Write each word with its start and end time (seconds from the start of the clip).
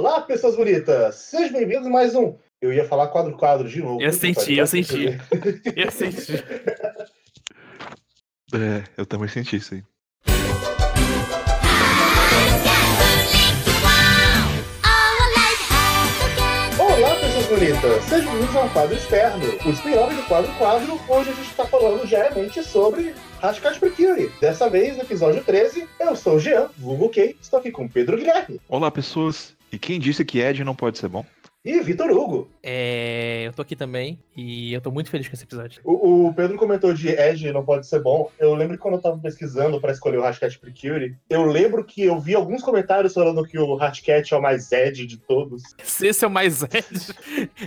Olá, 0.00 0.22
pessoas 0.22 0.56
bonitas! 0.56 1.14
Sejam 1.16 1.58
bem-vindos 1.58 1.86
a 1.86 1.90
mais 1.90 2.14
um. 2.14 2.34
Eu 2.58 2.72
ia 2.72 2.86
falar 2.86 3.08
quadro-quadro 3.08 3.68
de 3.68 3.82
novo. 3.82 4.00
Eu 4.00 4.10
senti, 4.10 4.56
eu 4.56 4.66
senti. 4.66 5.08
Eu 5.76 5.90
senti. 5.90 6.42
É, 8.54 8.82
eu 8.96 9.04
também 9.04 9.28
senti 9.28 9.56
isso 9.56 9.74
aí. 9.74 9.82
Olá, 16.78 17.14
pessoas 17.16 17.46
bonitas! 17.48 18.04
Sejam 18.04 18.32
bem-vindos 18.32 18.56
ao 18.56 18.70
quadro 18.70 18.96
externo, 18.96 19.44
o 19.66 19.70
spin-off 19.70 20.14
do 20.14 20.22
quadro-quadro, 20.22 20.98
onde 21.10 21.28
a 21.28 21.34
gente 21.34 21.50
está 21.50 21.66
falando 21.66 22.06
diariamente 22.06 22.64
sobre 22.64 23.14
Hashtag 23.42 23.78
Precure. 23.78 24.32
Dessa 24.40 24.70
vez, 24.70 24.96
no 24.96 25.02
episódio 25.02 25.44
13, 25.44 25.86
eu 26.00 26.16
sou 26.16 26.36
o 26.36 26.40
Jean, 26.40 26.70
vulgo 26.78 27.10
K, 27.10 27.36
estou 27.38 27.58
aqui 27.58 27.70
com 27.70 27.86
Pedro 27.86 28.16
Guilherme 28.16 28.58
Olá, 28.66 28.90
pessoas. 28.90 29.59
E 29.72 29.78
quem 29.78 30.00
disse 30.00 30.24
que 30.24 30.40
Ed 30.40 30.62
não 30.64 30.74
pode 30.74 30.98
ser 30.98 31.08
bom? 31.08 31.24
e 31.64 31.78
Vitor 31.80 32.10
Hugo. 32.10 32.50
É, 32.62 33.42
eu 33.46 33.52
tô 33.52 33.60
aqui 33.60 33.76
também 33.76 34.18
e 34.34 34.72
eu 34.72 34.80
tô 34.80 34.90
muito 34.90 35.10
feliz 35.10 35.28
com 35.28 35.34
esse 35.34 35.44
episódio. 35.44 35.80
O, 35.84 36.28
o 36.28 36.34
Pedro 36.34 36.56
comentou 36.56 36.94
de 36.94 37.08
Edge 37.08 37.52
não 37.52 37.64
pode 37.64 37.86
ser 37.86 38.00
bom. 38.00 38.30
Eu 38.38 38.54
lembro 38.54 38.76
que 38.76 38.82
quando 38.82 38.94
eu 38.94 39.02
tava 39.02 39.18
pesquisando 39.18 39.78
para 39.80 39.92
escolher 39.92 40.18
o 40.18 40.22
Hashtag 40.22 40.58
Precure, 40.58 41.16
eu 41.28 41.44
lembro 41.44 41.84
que 41.84 42.02
eu 42.02 42.18
vi 42.18 42.34
alguns 42.34 42.62
comentários 42.62 43.12
falando 43.12 43.44
que 43.44 43.58
o 43.58 43.76
Hashtag 43.76 44.32
é 44.32 44.36
o 44.36 44.40
mais 44.40 44.72
Edge 44.72 45.06
de 45.06 45.18
todos. 45.18 45.62
Esse 46.00 46.24
é 46.24 46.28
o 46.28 46.30
mais 46.30 46.54
Zed. 46.54 47.14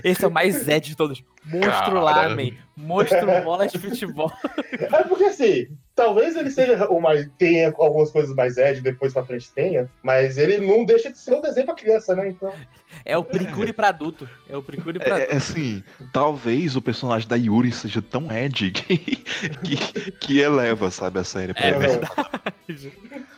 Esse 0.04 0.26
é 0.26 0.27
o 0.27 0.31
mais 0.31 0.55
Zed 0.55 0.90
de 0.90 0.98
todos. 0.98 1.23
Monstro. 1.45 2.01
Lamen. 2.01 2.57
Monstro 2.76 3.27
bola 3.43 3.67
de 3.67 3.77
futebol. 3.77 4.31
É 4.73 5.04
porque 5.04 5.26
assim, 5.26 5.67
talvez 5.95 6.35
ele 6.35 6.49
seja 6.52 6.88
o 6.89 6.99
mais. 7.02 7.29
tenha 7.38 7.73
algumas 7.77 8.11
coisas 8.11 8.35
mais 8.35 8.57
Edge, 8.57 8.81
depois 8.81 9.13
pra 9.13 9.23
frente 9.25 9.51
tenha, 9.53 9.89
mas 10.01 10.38
ele 10.38 10.57
não 10.65 10.85
deixa 10.85 11.11
de 11.11 11.17
ser 11.17 11.34
um 11.35 11.41
desenho 11.41 11.65
pra 11.65 11.75
criança, 11.75 12.15
né? 12.15 12.29
Então. 12.29 12.53
É 13.05 13.17
o 13.17 13.23
Precure 13.23 13.73
pra 13.73 13.89
adulto. 13.89 14.29
É 14.48 14.55
o 14.55 14.61
Precure 14.61 14.99
pra 14.99 15.07
É, 15.07 15.13
adulto. 15.23 15.34
é 15.34 15.37
assim, 15.37 15.84
talvez 16.12 16.76
o 16.76 16.81
personagem 16.81 17.27
da 17.27 17.35
Yuri 17.35 17.71
seja 17.71 18.01
tão 18.01 18.31
Ed 18.31 18.70
que, 18.71 18.98
que, 18.98 20.12
que 20.12 20.40
eleva, 20.40 20.91
sabe, 20.91 21.20
a 21.20 21.23
série. 21.23 21.53
pra 21.53 21.65
É 21.65 21.71
verdade. 21.79 22.12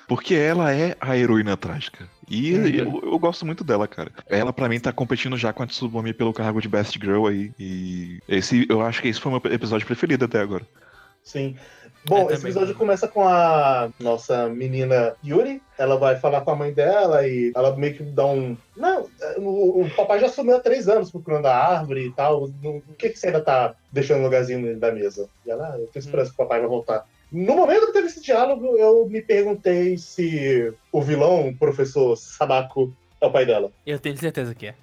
Porque 0.08 0.35
ela 0.35 0.71
é 0.73 0.95
a 0.99 1.17
heroína 1.17 1.58
trágica. 1.58 2.08
E 2.30 2.53
Uhum. 2.53 2.67
eu, 2.67 3.11
eu 3.11 3.19
gosto 3.19 3.45
muito 3.45 3.63
dela, 3.63 3.87
cara. 3.87 4.11
Ela, 4.27 4.52
pra 4.53 4.67
mim, 4.69 4.80
tá 4.80 4.91
competindo 4.91 5.37
já 5.37 5.52
com 5.53 5.63
a 5.63 5.67
Tsubame 5.67 6.13
pelo 6.13 6.33
cargo 6.33 6.61
de 6.61 6.67
Best 6.67 6.99
Girl 6.99 7.25
aí. 7.27 7.52
E 7.59 8.19
esse, 8.27 8.65
eu 8.69 8.81
acho 8.81 9.02
que 9.02 9.08
esse 9.08 9.19
foi 9.21 9.31
o 9.31 9.39
meu 9.41 9.53
episódio 9.53 9.85
preferido 9.87 10.25
até 10.25 10.39
agora. 10.39 10.65
Sim. 11.23 11.55
Bom, 12.08 12.17
Eu 12.20 12.23
esse 12.25 12.36
também. 12.38 12.52
episódio 12.52 12.75
começa 12.75 13.08
com 13.08 13.28
a 13.28 13.89
nossa 14.00 14.48
menina 14.48 15.16
Yuri. 15.25 15.61
Ela 15.78 15.98
vai 15.98 16.16
falar 16.17 16.42
com 16.42 16.52
a 16.52 16.56
mãe 16.56 16.72
dela 16.72 17.28
e 17.28 17.52
ela 17.56 17.75
meio 17.75 17.95
que 17.95 18.03
dá 18.03 18.25
um. 18.25 18.56
Não, 18.78 19.08
o, 19.38 19.81
o 19.81 19.89
papai 19.95 20.20
já 20.20 20.30
sumiu 20.30 20.56
há 20.56 20.59
três 20.59 20.88
anos 20.88 21.09
procurando 21.11 21.48
a 21.48 21.56
árvore 21.56 22.06
e 22.08 22.11
tal. 22.11 22.44
O 22.45 22.81
que, 22.98 23.09
que 23.09 23.17
você 23.20 23.28
ainda 23.28 23.42
tá 23.42 23.73
deixando 23.92 24.20
no 24.20 24.26
lugarzinho 24.26 24.78
da 24.80 24.92
mesa? 24.92 25.28
E 25.45 25.52
ela, 25.52 25.70
ah, 25.73 25.80
eu 25.80 25.88
tenho 25.88 26.03
esperança 26.03 26.30
que 26.30 26.36
o 26.36 26.38
papai 26.38 26.59
vai 26.59 26.70
voltar. 26.70 27.06
No 27.31 27.56
momento 27.56 27.88
que 27.88 27.94
teve 27.94 28.08
esse 28.08 28.22
diálogo, 28.22 28.78
eu 28.78 29.08
me 29.09 29.22
perguntei 29.22 29.98
se 29.98 30.72
o 30.92 31.02
vilão, 31.02 31.48
o 31.50 31.58
professor 31.58 32.16
Sadako, 32.16 32.94
é 33.20 33.26
o 33.26 33.31
pai 33.31 33.45
dela. 33.45 33.72
Eu 33.86 34.00
tenho 34.00 34.16
certeza 34.17 34.53
que 34.53 34.67
é. 34.67 34.76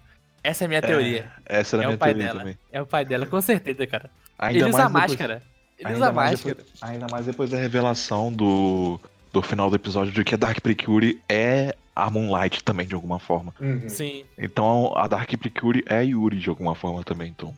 Essa 0.43 0.65
é 0.65 0.67
a 0.67 0.69
minha 0.69 0.83
teoria. 0.83 1.31
Essa 1.47 1.77
era 1.77 1.83
a 1.83 1.85
É 1.85 1.87
minha 1.87 1.97
o 1.97 1.99
pai 1.99 2.09
teoria 2.11 2.27
dela. 2.27 2.39
também. 2.41 2.59
É 2.73 2.83
o 2.83 2.87
pai 2.87 3.05
dela, 3.05 3.27
com 3.27 3.41
certeza, 3.41 3.87
cara. 3.87 4.11
Ainda 4.37 4.59
Ele 4.59 4.69
usa 4.71 4.89
mais 4.89 5.13
depois- 5.13 5.31
máscara. 5.31 5.52
Ele 5.85 5.95
ainda 5.95 6.13
mais 6.13 6.41
depois- 6.41 6.67
ainda 6.81 7.07
mais 7.11 7.27
depois 7.27 7.51
da 7.51 7.57
revelação 7.59 8.33
do, 8.33 9.01
do 9.33 9.43
final 9.43 9.69
do 9.71 9.77
episódio 9.77 10.13
de 10.13 10.25
que 10.25 10.35
a 10.35 10.39
Dark 10.39 10.61
Precure 10.61 11.21
é 11.29 11.75
a 11.95 12.09
Moonlight 12.11 12.65
também, 12.65 12.87
de 12.87 12.95
alguma 12.95 13.19
forma. 13.19 13.55
Uhum. 13.61 13.89
Sim, 13.89 14.25
Então 14.39 14.93
a 14.97 15.07
Dark 15.07 15.31
Precure 15.39 15.85
é 15.87 15.97
a 15.99 16.01
Yuri 16.01 16.39
de 16.39 16.49
alguma 16.49 16.75
forma 16.75 17.03
também, 17.05 17.29
então. 17.31 17.55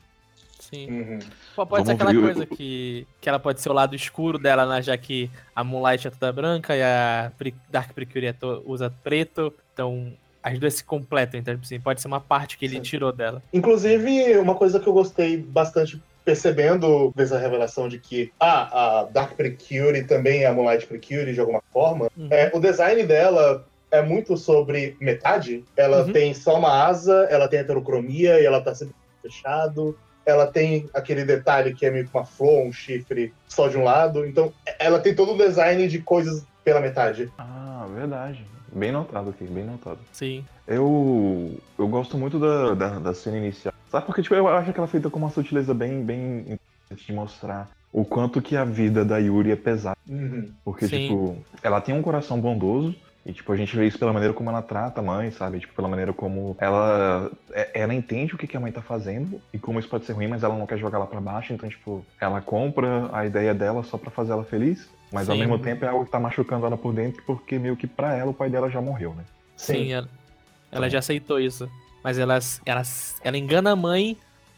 sim. 0.58 0.89
Uhum. 0.91 1.19
Pô, 1.55 1.64
Pode 1.67 1.86
ser 1.86 1.95
Vamos 1.95 2.02
aquela 2.02 2.12
ver, 2.12 2.34
coisa 2.34 2.42
eu- 2.50 2.56
que, 2.56 3.06
que 3.20 3.28
ela 3.28 3.39
pode 3.39 3.61
ser 3.61 3.69
o 3.69 3.72
lado 3.72 3.95
escuro 3.95 4.39
dela, 4.39 4.67
né, 4.67 4.83
já 4.83 4.96
que 4.96 5.30
a 5.55 5.62
Moonlight 5.62 6.08
é 6.08 6.11
toda 6.11 6.33
branca 6.33 6.74
e 6.74 6.83
a 6.83 7.30
Dark 7.70 7.92
Precure 7.92 8.27
é 8.27 8.33
to- 8.33 8.62
usa 8.67 8.91
preto. 9.05 9.52
Então, 9.73 10.12
as 10.42 10.58
duas 10.58 10.74
se 10.74 10.83
completam. 10.85 11.39
Então, 11.39 11.56
assim, 11.62 11.79
pode 11.79 12.01
ser 12.01 12.08
uma 12.08 12.20
parte 12.20 12.58
que 12.58 12.64
ele 12.64 12.77
Sim. 12.77 12.83
tirou 12.83 13.12
dela. 13.12 13.41
Inclusive, 13.52 14.36
uma 14.39 14.55
coisa 14.56 14.80
que 14.80 14.86
eu 14.89 14.92
gostei 14.92 15.36
bastante 15.36 16.01
percebendo 16.24 17.12
dessa 17.14 17.39
revelação 17.39 17.89
de 17.89 17.98
que 17.98 18.33
ah, 18.40 19.01
a 19.01 19.05
Dark 19.05 19.33
Precure 19.35 20.05
também 20.05 20.42
é 20.42 20.46
a 20.46 20.52
Moonlight 20.52 20.86
Precure 20.86 21.33
de 21.35 21.40
alguma 21.40 21.62
forma, 21.73 22.08
Uhum. 22.17 22.29
é, 22.30 22.51
o 22.55 22.61
design 22.61 23.02
dela 23.05 23.64
é 23.90 24.02
muito 24.02 24.36
sobre 24.36 24.96
metade. 25.01 25.62
Ela 25.77 26.05
Uhum. 26.05 26.12
tem 26.12 26.35
só 26.35 26.58
uma 26.58 26.86
asa, 26.86 27.27
ela 27.30 27.46
tem 27.46 27.61
heterocromia 27.61 28.40
e 28.40 28.45
ela 28.46 28.61
tá 28.61 28.74
sempre 28.74 28.95
fechado. 29.23 29.96
Ela 30.27 30.46
tem 30.46 30.89
aquele 30.95 31.23
detalhe 31.24 31.74
que 31.74 31.85
é 31.85 31.90
meio 31.90 32.07
que 32.08 32.17
uma 32.17 32.24
flor, 32.24 32.64
um 32.67 32.73
chifre 32.73 33.33
só 33.46 33.68
de 33.68 33.77
um 33.77 33.85
lado. 33.85 34.24
Então, 34.27 34.52
ela 34.79 34.98
tem 34.98 35.14
todo 35.14 35.33
um 35.33 35.36
design 35.36 35.86
de 35.86 35.98
coisas 35.98 36.42
pela 36.64 36.80
metade. 36.80 37.30
Ah, 37.39 37.86
verdade. 37.95 38.42
Bem 38.73 38.91
notado 38.91 39.30
aqui, 39.30 39.45
bem 39.45 39.64
notado. 39.64 39.98
Sim. 40.12 40.42
Eu, 40.67 41.52
eu 41.79 41.86
gosto 41.86 42.17
muito 42.17 42.39
da, 42.39 42.73
da, 42.74 42.98
da 42.98 43.14
cena 43.14 43.36
inicial. 43.36 43.73
Sabe 43.94 44.06
porque 44.06 44.22
tipo, 44.22 44.34
eu 44.34 44.48
acho 44.48 44.72
que 44.72 44.78
ela 44.80 44.88
é 44.88 44.90
feita 44.90 45.08
com 45.08 45.20
uma 45.20 45.30
sutileza 45.30 45.72
bem, 45.72 46.02
bem 46.02 46.38
interessante 46.40 47.06
de 47.06 47.12
mostrar 47.12 47.70
o 47.92 48.05
quanto 48.05 48.42
que 48.42 48.56
a 48.56 48.64
vida 48.64 49.05
da 49.05 49.18
Yuri 49.18 49.52
é 49.52 49.56
pesada. 49.56 49.96
Uhum. 50.08 50.50
Porque, 50.64 50.88
Sim. 50.88 50.98
tipo, 51.06 51.38
ela 51.62 51.80
tem 51.80 51.94
um 51.94 52.02
coração 52.02 52.40
bondoso. 52.40 52.92
E, 53.24 53.32
tipo, 53.32 53.52
a 53.52 53.56
gente 53.56 53.74
vê 53.77 53.86
isso 53.86 53.96
pela 53.96 54.12
maneira 54.12 54.34
como 54.34 54.50
ela 54.50 54.60
trata 54.62 55.00
a 55.00 55.05
mãe, 55.05 55.30
sabe? 55.30 55.60
Tipo, 55.60 55.74
pela 55.74 55.86
maneira 55.86 56.12
como 56.12 56.56
ela... 56.58 57.30
é- 57.52 57.70
Ela 57.82 57.94
entende 57.94 58.34
o 58.34 58.36
que 58.36 58.48
que 58.48 58.56
a 58.56 58.60
mãe 58.60 58.72
tá 58.72 58.82
fazendo 58.82 59.40
e 59.52 59.58
como 59.60 59.78
isso 59.78 59.88
pode 59.88 60.05
ser 60.06 60.12
ruim, 60.12 60.26
mas 60.26 60.42
ela 60.42 60.58
não 60.58 60.66
quer 60.66 60.76
jogar 60.76 60.98
ela 60.98 61.06
pra 61.06 61.20
baixo. 61.20 61.52
Então, 61.52 61.68
tipo, 61.68 62.05
ela 62.20 62.40
compra 62.40 63.08
a 63.12 63.24
ideia 63.24 63.55
dela 63.55 63.84
só 63.84 63.96
pra 63.96 64.11
fazer 64.11 64.32
ela 64.32 64.44
feliz. 64.44 64.90
Mas, 65.12 65.28
ao 65.30 65.36
Sim. 65.36 65.42
mesmo 65.42 65.56
tempo, 65.61 65.84
é 65.84 65.88
algo 65.88 66.05
que 66.05 66.11
tá 66.11 66.18
machucando 66.18 66.66
ela 66.66 66.76
por 66.76 66.92
dentro, 66.92 67.22
porque 67.24 67.61
meio 67.61 67.76
que 67.76 67.86
pra 67.86 68.12
ela, 68.16 68.32
o 68.32 68.34
pai 68.34 68.50
dela 68.50 68.68
já 68.68 68.80
morreu, 68.80 69.14
né? 69.14 69.22
Sim, 69.56 69.92
ela, 69.92 70.08
ela 70.72 70.86
Então. 70.86 70.90
já 70.90 70.98
aceitou 70.98 71.38
isso. 71.38 71.70
Mas 72.05 72.19
ela, 72.19 72.39
ela, 72.67 72.83
ela 73.23 73.39
engana 73.39 73.73
a 73.73 73.77
mãe 73.77 74.17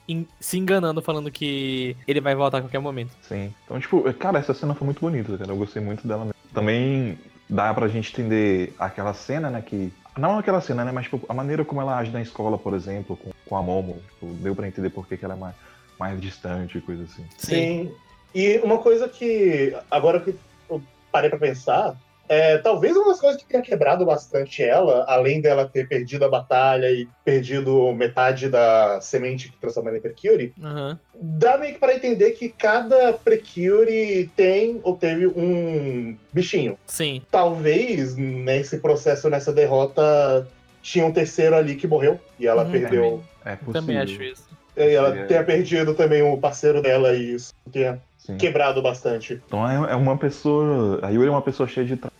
em- 0.09 0.27
se 0.41 0.59
enganando, 0.59 1.01
falando 1.01 1.31
que 1.31 1.97
ele 2.07 2.21
vai 2.21 2.35
voltar 2.35 2.59
a 2.59 2.61
qualquer 2.63 2.81
momento. 2.81 3.13
Sim. 3.23 3.55
Então, 3.65 3.79
tipo, 3.79 4.03
cara, 4.15 4.41
essa 4.41 4.53
cena 4.53 4.75
foi 4.75 4.85
muito 4.85 5.01
bonita, 5.01 5.39
cara. 5.39 5.53
Eu 5.53 5.57
gostei 5.57 5.81
muito 5.81 6.07
dela 6.07 6.25
mesmo. 6.25 6.35
Também 6.53 7.17
dá 7.49 7.73
pra 7.73 7.87
gente 7.87 8.11
entender 8.13 8.75
aquela 8.79 9.15
cena, 9.15 9.49
né, 9.49 9.63
que... 9.63 9.93
Não 10.19 10.39
aquela 10.39 10.61
cena, 10.61 10.85
né, 10.85 10.91
mas 10.91 11.05
tipo, 11.05 11.25
a 11.29 11.35
maneira 11.35 11.65
como 11.65 11.81
ela 11.81 11.97
age 11.99 12.11
na 12.11 12.23
escola, 12.23 12.57
por 12.59 12.75
exemplo, 12.75 13.17
com, 13.17 13.31
com 13.45 13.57
a 13.57 13.63
Momo. 13.63 14.01
Tipo, 14.15 14.27
deu 14.35 14.57
pra 14.57 14.67
entender 14.67 14.91
por 14.91 15.07
que 15.07 15.17
que 15.17 15.25
ela 15.25 15.35
é 15.35 15.39
mais, 15.39 15.55
mais 16.01 16.21
distante 16.21 16.79
e 16.79 16.81
coisa 16.81 17.05
assim. 17.05 17.25
Sim. 17.37 17.93
E 18.35 18.59
uma 18.59 18.79
coisa 18.79 19.09
que, 19.09 19.77
agora 19.91 20.19
que 20.21 20.35
eu 20.69 20.83
parei 21.13 21.31
pra 21.31 21.39
pensar, 21.39 21.95
é, 22.29 22.59
talvez 22.59 22.97
uma 22.97 23.09
das 23.09 23.21
coisas 23.21 23.41
que 23.41 23.49
tenha 23.49 23.63
quebrado 23.63 24.05
bastante 24.05 24.63
ela, 24.63 25.05
além 25.09 25.41
dela 25.41 25.69
ter 25.69 25.89
perdido 25.89 26.25
a 26.25 26.29
batalha 26.29 26.91
e 26.91 27.09
perdido 27.25 27.93
metade 27.93 28.49
da 28.49 29.01
semente 29.01 29.51
que 29.51 29.57
transforma 29.59 29.91
ela 29.91 29.99
em 29.99 30.03
Precure, 30.03 30.53
Aham. 30.63 30.99
dá 31.15 31.57
meio 31.59 31.75
que 31.75 31.81
para 31.81 31.95
entender 31.95 32.33
que 32.33 32.49
cada 32.49 33.13
Precure 33.13 34.31
tem 34.37 34.81
ou 34.83 34.97
teve 34.97 35.27
um 35.27 36.17
bichinho. 36.33 36.79
Sim. 36.87 37.23
Talvez 37.31 38.17
nesse 38.17 38.79
processo, 38.79 39.29
nessa 39.31 39.53
derrota, 39.53 40.47
tinha 40.83 41.05
um 41.07 41.13
terceiro 41.13 41.55
ali 41.57 41.75
que 41.77 41.87
morreu 41.87 42.19
e 42.39 42.47
ela 42.47 42.65
Uhum. 42.65 42.71
perdeu. 42.73 43.25
É 43.45 43.53
Eu 43.53 43.57
possível. 43.59 43.73
também 43.81 43.99
acho 43.99 44.23
isso. 44.23 44.47
E 44.77 44.91
ela 44.95 45.11
Seria- 45.11 45.27
tenha 45.27 45.45
perdido 45.45 45.95
também 45.95 46.23
o 46.23 46.37
parceiro 46.37 46.83
dela 46.83 47.15
e 47.15 47.35
isso 47.35 47.53
tenha 47.73 48.01
Sim. 48.27 48.37
quebrado 48.39 48.83
bastante. 48.83 49.41
Então 49.47 49.69
é, 49.69 49.93
é 49.93 49.95
uma 49.95 50.17
pessoa... 50.19 50.99
A 51.03 51.11
Yuri 51.11 51.29
é 51.29 51.31
uma 51.31 51.43
pessoa 51.43 51.69
cheia 51.69 51.87
de 51.87 51.97
trauma, 51.97 52.13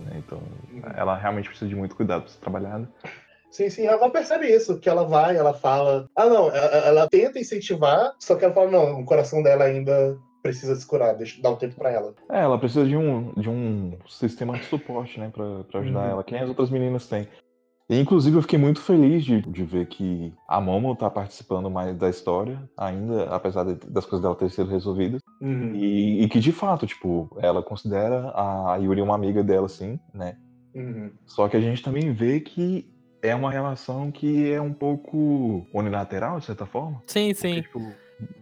né? 0.00 0.12
Então, 0.18 0.40
ela 0.96 1.16
realmente 1.16 1.48
precisa 1.48 1.68
de 1.68 1.74
muito 1.74 1.96
cuidado 1.96 2.22
pra 2.22 2.30
ser 2.30 2.40
trabalhada. 2.40 2.88
Sim, 3.50 3.70
sim, 3.70 3.86
ela 3.86 4.10
percebe 4.10 4.46
isso, 4.46 4.78
que 4.78 4.88
ela 4.88 5.04
vai, 5.04 5.36
ela 5.36 5.54
fala. 5.54 6.06
Ah, 6.14 6.26
não, 6.26 6.48
ela, 6.48 6.76
ela 6.86 7.08
tenta 7.08 7.38
incentivar, 7.38 8.12
só 8.18 8.34
que 8.34 8.44
ela 8.44 8.52
fala, 8.52 8.70
não, 8.70 9.00
o 9.00 9.04
coração 9.06 9.42
dela 9.42 9.64
ainda 9.64 10.18
precisa 10.42 10.76
se 10.76 10.86
curar, 10.86 11.14
deixa 11.16 11.40
dar 11.40 11.50
um 11.50 11.56
tempo 11.56 11.74
pra 11.74 11.90
ela. 11.90 12.14
É, 12.30 12.40
ela 12.40 12.58
precisa 12.58 12.84
de 12.84 12.96
um, 12.96 13.32
de 13.32 13.48
um 13.48 13.96
sistema 14.08 14.58
de 14.58 14.64
suporte, 14.66 15.18
né, 15.18 15.30
pra, 15.32 15.64
pra 15.64 15.80
ajudar 15.80 16.00
Uhum. 16.00 16.10
ela, 16.10 16.24
que 16.24 16.32
nem 16.34 16.42
as 16.42 16.48
outras 16.48 16.68
meninas 16.68 17.08
têm. 17.08 17.26
E, 17.88 17.98
inclusive, 17.98 18.36
eu 18.36 18.42
fiquei 18.42 18.58
muito 18.58 18.80
feliz 18.80 19.24
de, 19.24 19.40
de 19.40 19.64
ver 19.64 19.86
que 19.86 20.34
a 20.48 20.60
Momo 20.60 20.94
tá 20.96 21.08
participando 21.08 21.70
mais 21.70 21.96
da 21.96 22.10
história, 22.10 22.60
ainda, 22.76 23.24
apesar 23.34 23.64
de- 23.64 23.86
das 23.90 24.04
coisas 24.04 24.20
dela 24.22 24.34
terem 24.34 24.50
sido 24.52 24.68
resolvidas. 24.68 25.20
Uhum. 25.40 25.74
E, 25.74 26.22
e 26.22 26.28
que, 26.28 26.40
de 26.40 26.52
fato, 26.52 26.86
tipo, 26.86 27.36
ela 27.40 27.62
considera 27.62 28.32
a 28.34 28.76
Yuri 28.76 29.02
uma 29.02 29.14
amiga 29.14 29.42
dela, 29.42 29.68
sim, 29.68 29.98
né? 30.12 30.36
Uhum. 30.74 31.10
Só 31.26 31.48
que 31.48 31.56
a 31.56 31.60
gente 31.60 31.82
também 31.82 32.12
vê 32.12 32.40
que 32.40 32.88
é 33.22 33.34
uma 33.34 33.50
relação 33.50 34.10
que 34.10 34.50
é 34.50 34.60
um 34.60 34.72
pouco 34.72 35.66
unilateral, 35.72 36.38
de 36.38 36.46
certa 36.46 36.66
forma. 36.66 37.02
Sim, 37.06 37.32
Porque, 37.32 37.48
sim. 37.48 37.62
tipo, 37.62 37.92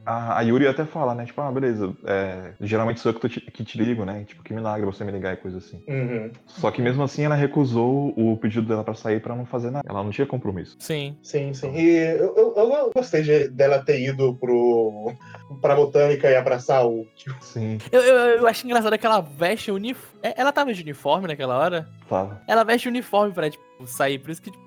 A, 0.06 0.38
a 0.38 0.42
Yuri 0.42 0.68
até 0.68 0.84
fala, 0.84 1.14
né? 1.14 1.24
Tipo, 1.24 1.40
ah, 1.40 1.50
beleza, 1.50 1.92
é, 2.04 2.52
geralmente 2.60 3.00
sou 3.00 3.10
eu 3.10 3.18
que, 3.18 3.28
te, 3.28 3.40
que 3.40 3.64
te 3.64 3.78
ligo, 3.82 4.04
né? 4.04 4.24
Tipo, 4.24 4.42
que 4.42 4.52
milagre 4.52 4.84
você 4.84 5.02
me 5.02 5.10
ligar 5.10 5.32
e 5.34 5.36
coisa 5.38 5.58
assim. 5.58 5.82
Uhum. 5.88 6.30
Só 6.46 6.70
que 6.70 6.82
mesmo 6.82 7.02
assim 7.02 7.24
ela 7.24 7.34
recusou 7.34 8.12
o 8.16 8.36
pedido 8.36 8.66
dela 8.66 8.84
pra 8.84 8.94
sair 8.94 9.20
pra 9.20 9.34
não 9.34 9.46
fazer 9.46 9.70
nada. 9.70 9.84
Ela 9.88 10.02
não 10.02 10.10
tinha 10.10 10.26
compromisso. 10.26 10.76
Sim. 10.78 11.16
Sim, 11.22 11.54
sim. 11.54 11.74
E 11.74 11.96
eu, 11.96 12.34
eu, 12.36 12.54
eu 12.56 12.90
gostei 12.94 13.22
de, 13.22 13.48
dela 13.48 13.82
ter 13.82 14.00
ido 14.00 14.34
pro, 14.34 15.12
pra 15.60 15.74
botânica 15.74 16.30
e 16.30 16.36
abraçar 16.36 16.86
o. 16.86 17.06
Sim, 17.40 17.78
Eu, 17.90 18.02
eu, 18.02 18.16
eu 18.38 18.46
acho 18.46 18.66
engraçado 18.66 18.98
que 18.98 19.06
ela 19.06 19.20
veste 19.20 19.70
uniforme. 19.70 20.18
Ela 20.22 20.52
tava 20.52 20.72
de 20.72 20.82
uniforme 20.82 21.28
naquela 21.28 21.58
hora? 21.58 21.88
tava. 22.08 22.42
Ela 22.46 22.64
veste 22.64 22.88
uniforme 22.88 23.32
pra, 23.32 23.50
tipo, 23.50 23.64
sair. 23.86 24.18
Por 24.18 24.30
isso 24.30 24.42
que, 24.42 24.50
tipo, 24.50 24.63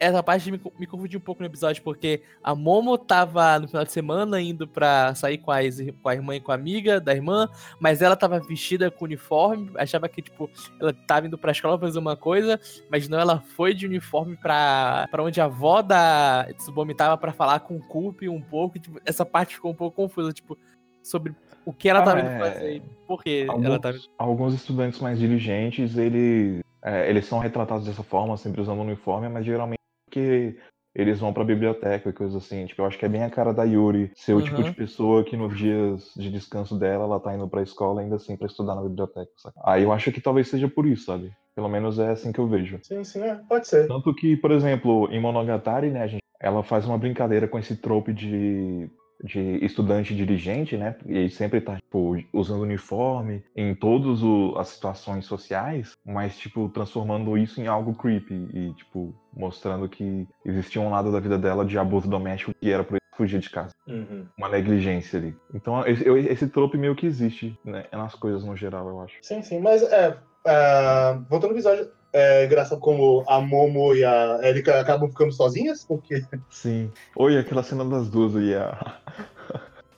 essa 0.00 0.22
parte 0.22 0.50
me, 0.50 0.60
me 0.78 0.86
confundiu 0.86 1.18
um 1.18 1.22
pouco 1.22 1.42
no 1.42 1.46
episódio, 1.46 1.82
porque 1.82 2.22
a 2.42 2.54
Momo 2.54 2.96
tava 2.96 3.58
no 3.58 3.66
final 3.68 3.84
de 3.84 3.92
semana 3.92 4.40
indo 4.40 4.66
pra 4.66 5.14
sair 5.14 5.38
com, 5.38 5.52
ir- 5.54 5.92
com 6.02 6.08
a 6.08 6.14
irmã 6.14 6.36
e 6.36 6.40
com 6.40 6.52
a 6.52 6.54
amiga 6.54 7.00
da 7.00 7.14
irmã, 7.14 7.48
mas 7.80 8.00
ela 8.02 8.16
tava 8.16 8.38
vestida 8.40 8.90
com 8.90 9.04
uniforme, 9.04 9.70
achava 9.76 10.08
que, 10.08 10.22
tipo, 10.22 10.50
ela 10.80 10.92
tava 10.92 11.26
indo 11.26 11.38
pra 11.38 11.52
escola 11.52 11.78
fazer 11.78 11.98
uma 11.98 12.16
coisa, 12.16 12.60
mas 12.90 13.08
não, 13.08 13.18
ela 13.18 13.40
foi 13.40 13.74
de 13.74 13.86
uniforme 13.86 14.36
pra, 14.36 15.06
pra 15.10 15.22
onde 15.22 15.40
a 15.40 15.44
avó 15.44 15.82
da 15.82 16.46
Tsubomi 16.56 16.94
tava 16.94 17.16
pra 17.16 17.32
falar 17.32 17.60
com 17.60 17.76
o 17.76 17.80
Kupi 17.82 18.28
um 18.28 18.40
pouco, 18.40 18.76
e, 18.76 18.80
tipo, 18.80 19.00
essa 19.04 19.24
parte 19.24 19.54
ficou 19.54 19.70
um 19.70 19.74
pouco 19.74 19.96
confusa, 19.96 20.32
tipo, 20.32 20.56
sobre 21.02 21.34
o 21.64 21.72
que 21.72 21.88
ela 21.88 22.00
Ah, 22.00 22.02
tava 22.02 22.20
indo 22.20 22.28
é. 22.30 22.38
fazer 22.38 22.76
e 22.76 22.80
por 23.06 23.22
que 23.22 23.42
ela 23.42 23.52
Alguns, 23.52 23.80
tava... 23.80 23.98
alguns 24.18 24.54
estudantes 24.54 25.00
mais 25.00 25.18
diligentes, 25.18 25.96
ele, 25.96 26.60
é, 26.82 27.08
eles 27.08 27.26
são 27.26 27.38
retratados 27.38 27.86
dessa 27.86 28.02
forma, 28.02 28.36
sempre 28.36 28.60
usando 28.60 28.80
uniforme, 28.80 29.28
mas 29.28 29.44
geralmente 29.44 29.77
porque 30.08 30.56
eles 30.94 31.20
vão 31.20 31.32
pra 31.32 31.44
biblioteca 31.44 32.08
e 32.08 32.12
coisas 32.12 32.34
assim. 32.42 32.66
Tipo, 32.66 32.82
eu 32.82 32.86
acho 32.86 32.98
que 32.98 33.04
é 33.04 33.08
bem 33.08 33.22
a 33.22 33.30
cara 33.30 33.52
da 33.52 33.62
Yuri 33.62 34.10
ser 34.16 34.34
o 34.34 34.42
tipo 34.42 34.56
Uhum. 34.56 34.62
de 34.64 34.72
pessoa 34.72 35.22
que 35.22 35.36
nos 35.36 35.56
dias 35.56 36.12
de 36.16 36.30
descanso 36.30 36.76
dela, 36.78 37.04
ela 37.04 37.20
tá 37.20 37.34
indo 37.34 37.46
pra 37.48 37.62
escola 37.62 38.00
ainda 38.00 38.16
assim 38.16 38.36
pra 38.36 38.46
estudar 38.46 38.74
na 38.74 38.82
biblioteca, 38.82 39.30
sabe? 39.36 39.54
Aí 39.64 39.82
eu 39.84 39.92
acho 39.92 40.10
que 40.10 40.20
talvez 40.20 40.48
seja 40.48 40.66
por 40.68 40.86
isso, 40.86 41.04
sabe? 41.04 41.30
Pelo 41.54 41.68
menos 41.68 41.98
é 41.98 42.10
assim 42.10 42.32
que 42.32 42.38
eu 42.40 42.48
vejo. 42.48 42.78
Sim, 42.82 43.04
sim, 43.04 43.20
é, 43.22 43.34
pode 43.48 43.68
ser. 43.68 43.86
Tanto 43.86 44.12
que, 44.14 44.36
por 44.36 44.50
exemplo, 44.50 45.08
em 45.12 45.20
Monogatari, 45.20 45.90
né, 45.90 46.02
a 46.02 46.06
gente, 46.06 46.22
ela 46.40 46.62
faz 46.64 46.86
uma 46.86 46.98
brincadeira 46.98 47.46
com 47.46 47.58
esse 47.58 47.76
trope 47.76 48.12
de, 48.12 48.88
de 49.22 49.64
estudante 49.64 50.14
dirigente, 50.14 50.76
né? 50.76 50.96
E 51.06 51.16
ele 51.16 51.30
sempre 51.30 51.60
tá, 51.60 51.76
tipo, 51.76 52.16
usando 52.32 52.62
uniforme 52.62 53.42
em 53.56 53.74
todas 53.74 54.20
as 54.56 54.68
situações 54.68 55.24
sociais, 55.24 55.96
mas, 56.04 56.38
tipo, 56.38 56.68
transformando 56.68 57.36
isso 57.36 57.60
em 57.60 57.66
algo 57.66 57.94
creepy 57.94 58.48
e, 58.52 58.74
tipo, 58.74 59.14
mostrando 59.32 59.88
que 59.88 60.26
existia 60.44 60.80
um 60.80 60.90
lado 60.90 61.10
da 61.10 61.20
vida 61.20 61.38
dela 61.38 61.64
de 61.64 61.78
abuso 61.78 62.08
doméstico 62.08 62.54
que 62.54 62.70
era 62.70 62.84
por 62.84 62.98
fugir 63.16 63.40
de 63.40 63.50
casa. 63.50 63.74
Uhum. 63.88 64.26
Uma 64.38 64.48
negligência 64.48 65.18
ali. 65.18 65.36
Então, 65.52 65.84
esse, 65.84 66.08
esse 66.08 66.48
trope 66.48 66.78
meio 66.78 66.94
que 66.94 67.04
existe, 67.04 67.58
né? 67.64 67.84
Nas 67.90 68.14
coisas 68.14 68.44
no 68.44 68.56
geral, 68.56 68.88
eu 68.88 69.00
acho. 69.00 69.16
Sim, 69.22 69.42
sim, 69.42 69.58
mas 69.58 69.82
é. 69.82 70.16
é, 70.46 71.18
voltando 71.28 71.50
ao 71.50 71.56
episódio, 71.56 71.90
é 72.12 72.44
engraçado 72.46 72.80
como 72.80 73.24
a 73.28 73.40
Momo 73.40 73.94
e 73.94 74.04
a 74.04 74.38
Erika 74.42 74.80
acabam 74.80 75.08
ficando 75.08 75.32
sozinhas, 75.32 75.84
porque. 75.84 76.24
Sim. 76.50 76.90
Oi, 77.16 77.38
aquela 77.38 77.62
cena 77.62 77.84
das 77.84 78.08
duas 78.08 78.34
e 78.42 78.54
a, 78.54 78.98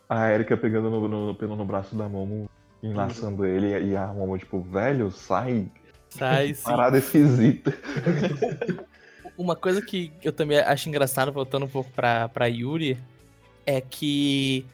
a 0.08 0.30
Erika 0.32 0.56
pegando 0.56 0.90
no, 0.90 1.08
no- 1.08 1.34
pelo 1.34 1.56
no 1.56 1.64
braço 1.64 1.94
da 1.94 2.08
Momo, 2.08 2.48
enlaçando 2.82 3.44
ele, 3.46 3.90
e 3.90 3.96
a 3.96 4.06
Momo, 4.08 4.36
tipo, 4.38 4.60
velho, 4.60 5.10
sai. 5.10 5.68
Sai, 6.08 6.54
sim. 6.54 6.64
Parada 6.64 6.98
esquisita. 6.98 7.72
Uma 9.38 9.56
coisa 9.56 9.80
que 9.80 10.12
eu 10.22 10.32
também 10.32 10.58
acho 10.58 10.88
engraçado, 10.88 11.32
voltando 11.32 11.64
um 11.64 11.68
pouco 11.68 11.90
pra, 11.92 12.28
pra 12.28 12.46
Yuri, 12.46 12.98
é 13.64 13.80
que 13.80 14.66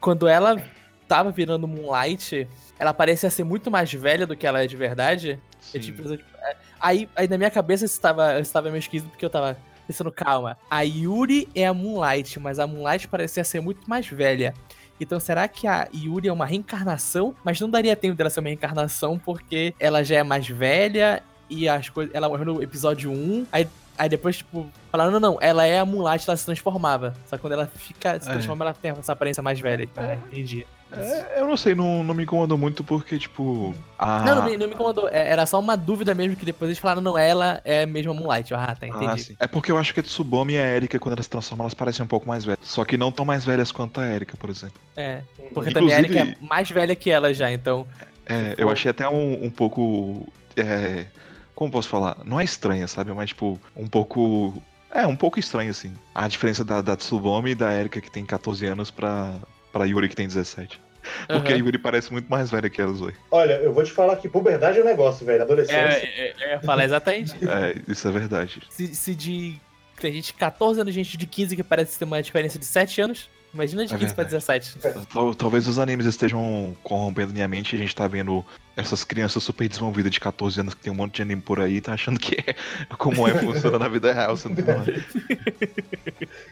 quando 0.00 0.28
ela 0.28 0.62
tava 1.08 1.30
virando 1.32 1.66
Moonlight, 1.66 2.46
ela 2.78 2.94
parecia 2.94 3.30
ser 3.30 3.42
muito 3.44 3.70
mais 3.70 3.92
velha 3.92 4.26
do 4.26 4.36
que 4.36 4.46
ela 4.46 4.62
é 4.62 4.66
de 4.66 4.76
verdade. 4.76 5.40
Eu, 5.74 5.80
tipo, 5.80 6.02
eu, 6.02 6.16
tipo, 6.18 6.30
é, 6.38 6.51
aí, 6.82 7.08
aí 7.16 7.28
na 7.28 7.38
minha 7.38 7.50
cabeça 7.50 7.84
isso 7.84 7.94
estava, 7.94 8.32
isso 8.34 8.42
estava 8.42 8.68
meio 8.68 8.78
esquisito 8.80 9.08
porque 9.10 9.24
eu 9.24 9.30
tava 9.30 9.56
pensando, 9.86 10.12
calma, 10.12 10.56
a 10.70 10.82
Yuri 10.82 11.48
é 11.54 11.66
a 11.66 11.72
Moonlight, 11.74 12.38
mas 12.40 12.58
a 12.58 12.66
Moonlight 12.66 13.08
parecia 13.08 13.44
ser 13.44 13.60
muito 13.60 13.88
mais 13.88 14.06
velha. 14.06 14.52
Então 15.00 15.18
será 15.18 15.48
que 15.48 15.66
a 15.66 15.88
Yuri 15.94 16.28
é 16.28 16.32
uma 16.32 16.46
reencarnação? 16.46 17.34
Mas 17.44 17.60
não 17.60 17.68
daria 17.70 17.96
tempo 17.96 18.14
dela 18.16 18.30
ser 18.30 18.40
uma 18.40 18.48
reencarnação 18.48 19.18
porque 19.18 19.74
ela 19.80 20.02
já 20.04 20.16
é 20.16 20.22
mais 20.22 20.46
velha 20.48 21.22
e 21.50 21.68
as 21.68 21.88
coisas. 21.88 22.14
Ela 22.14 22.28
morreu 22.28 22.44
no 22.46 22.62
episódio 22.62 23.10
1. 23.10 23.46
Aí, 23.50 23.68
aí 23.98 24.08
depois, 24.08 24.36
tipo, 24.38 24.70
falaram, 24.90 25.10
não, 25.10 25.18
não, 25.20 25.38
ela 25.40 25.66
é 25.66 25.78
a 25.80 25.84
Moonlight, 25.84 26.24
ela 26.28 26.36
se 26.36 26.44
transformava. 26.44 27.14
Só 27.26 27.36
que 27.36 27.40
quando 27.42 27.54
ela 27.54 27.66
fica, 27.66 28.20
se 28.20 28.28
É. 28.28 28.32
transforma, 28.32 28.64
ela 28.64 28.74
tem 28.74 28.92
essa 28.92 29.12
aparência 29.12 29.42
mais 29.42 29.58
velha. 29.58 29.88
Ah, 29.96 30.14
entendi. 30.14 30.64
É, 30.96 31.40
eu 31.40 31.46
não 31.46 31.56
sei, 31.56 31.74
não, 31.74 32.02
não 32.04 32.14
me 32.14 32.22
incomodou 32.24 32.56
muito 32.58 32.82
porque, 32.84 33.18
tipo. 33.18 33.74
A... 33.98 34.20
Não, 34.22 34.34
não 34.36 34.44
me, 34.44 34.56
não 34.56 34.66
me 34.68 34.74
incomodou. 34.74 35.08
É, 35.08 35.28
Era 35.30 35.46
só 35.46 35.58
uma 35.58 35.76
dúvida 35.76 36.14
mesmo 36.14 36.36
que 36.36 36.44
depois 36.44 36.68
eles 36.68 36.78
falaram, 36.78 37.00
não, 37.00 37.16
ela 37.16 37.60
é 37.64 37.86
mesmo 37.86 38.12
a 38.12 38.14
Moonlight. 38.14 38.52
Ah, 38.54 38.76
tá, 38.78 38.86
Ah, 38.86 38.86
entendi. 38.88 39.22
sim. 39.22 39.36
É 39.40 39.46
porque 39.46 39.72
eu 39.72 39.78
acho 39.78 39.94
que 39.94 40.00
a 40.00 40.02
Tsubome 40.02 40.54
e 40.54 40.58
a 40.58 40.66
Erika, 40.76 40.98
quando 40.98 41.14
elas 41.14 41.26
se 41.26 41.30
transformam, 41.30 41.64
elas 41.64 41.74
parecem 41.74 42.04
um 42.04 42.08
pouco 42.08 42.28
mais 42.28 42.44
velhas. 42.44 42.58
Só 42.62 42.84
que 42.84 42.96
não 42.96 43.10
tão 43.12 43.24
mais 43.24 43.44
velhas 43.44 43.72
quanto 43.72 44.00
a 44.00 44.06
Erika, 44.06 44.36
por 44.36 44.50
exemplo. 44.50 44.80
é. 44.96 45.22
Porque 45.54 45.70
também 45.72 45.94
a 45.94 46.00
Inclusive- 46.00 46.18
Erika 46.18 46.38
é 46.42 46.46
mais 46.46 46.70
velha 46.70 46.94
que 46.96 47.10
ela 47.10 47.32
já, 47.34 47.50
então. 47.52 47.86
É, 48.26 48.54
eu 48.56 48.70
achei 48.70 48.90
até 48.90 49.08
um, 49.08 49.44
um 49.46 49.50
pouco. 49.50 50.26
é, 50.56 51.06
como 51.54 51.70
posso 51.70 51.88
falar? 51.88 52.16
Não 52.24 52.40
é 52.40 52.44
estranha, 52.44 52.86
sabe? 52.88 53.12
Mas, 53.12 53.28
tipo, 53.30 53.58
um 53.76 53.86
pouco. 53.86 54.62
É, 54.94 55.06
um 55.06 55.16
pouco 55.16 55.38
estranho, 55.38 55.70
assim. 55.70 55.92
A 56.14 56.28
diferença 56.28 56.64
da, 56.64 56.80
da 56.82 56.96
Tsubome 56.96 57.50
e 57.50 57.54
da 57.54 57.72
Erika, 57.72 58.00
que 58.00 58.10
tem 58.10 58.24
14 58.26 58.66
anos, 58.66 58.90
pra, 58.90 59.32
pra 59.72 59.84
Yuri, 59.84 60.08
que 60.08 60.16
tem 60.16 60.28
17. 60.28 60.80
Porque 61.26 61.52
a. 61.52 61.56
Yuri 61.56 61.78
parece 61.78 62.12
muito 62.12 62.28
mais 62.28 62.50
velha 62.50 62.70
que 62.70 62.80
elas 62.80 62.98
dois. 62.98 63.14
Olha, 63.30 63.54
eu 63.54 63.72
vou 63.72 63.82
te 63.82 63.90
falar 63.90 64.16
que 64.16 64.28
puberdade 64.28 64.78
é 64.78 64.82
um 64.82 64.84
negócio, 64.84 65.26
velho. 65.26 65.42
Adolescência. 65.42 65.76
É, 65.78 66.28
é, 66.28 66.34
eu 66.44 66.48
ia 66.50 66.60
falar 66.60 66.84
exatamente. 66.84 67.32
É, 67.44 67.74
isso 67.88 68.06
é 68.06 68.10
verdade. 68.10 68.60
se, 68.70 68.94
se 68.94 69.14
de. 69.14 69.58
Tem 70.00 70.12
gente 70.12 70.26
de 70.26 70.34
14 70.34 70.80
anos, 70.80 70.94
gente 70.94 71.16
de 71.16 71.26
15 71.26 71.54
que 71.56 71.62
parece 71.62 71.98
ter 71.98 72.04
uma 72.04 72.22
diferença 72.22 72.58
de 72.58 72.64
7 72.64 73.00
anos. 73.00 73.28
Imagina 73.54 73.84
de 73.84 73.94
É 73.94 73.98
15 73.98 74.14
pra 74.14 74.24
verdade. 74.24 74.46
17. 74.46 75.06
Tal- 75.12 75.34
Talvez 75.34 75.68
os 75.68 75.78
animes 75.78 76.06
estejam 76.06 76.74
corrompendo 76.82 77.32
minha 77.34 77.46
mente 77.46 77.74
e 77.74 77.76
a 77.76 77.82
gente 77.82 77.94
tá 77.94 78.08
vendo 78.08 78.42
essas 78.76 79.04
crianças 79.04 79.42
super 79.42 79.68
desenvolvidas 79.68 80.10
de 80.10 80.18
14 80.20 80.58
anos 80.60 80.72
que 80.74 80.80
tem 80.82 80.90
um 80.92 80.96
monte 80.96 81.16
de 81.16 81.22
anime 81.22 81.42
por 81.42 81.60
aí 81.60 81.76
e 81.76 81.80
tá 81.80 81.92
achando 81.92 82.18
que 82.18 82.36
é 82.46 82.54
como 82.96 83.28
é 83.28 83.34
funciona 83.38 83.78
na 83.78 83.88
vida 83.88 84.12
real. 84.12 84.36
Você 84.36 84.48
não 84.48 84.56
tem 84.56 84.64
nada. 84.64 84.84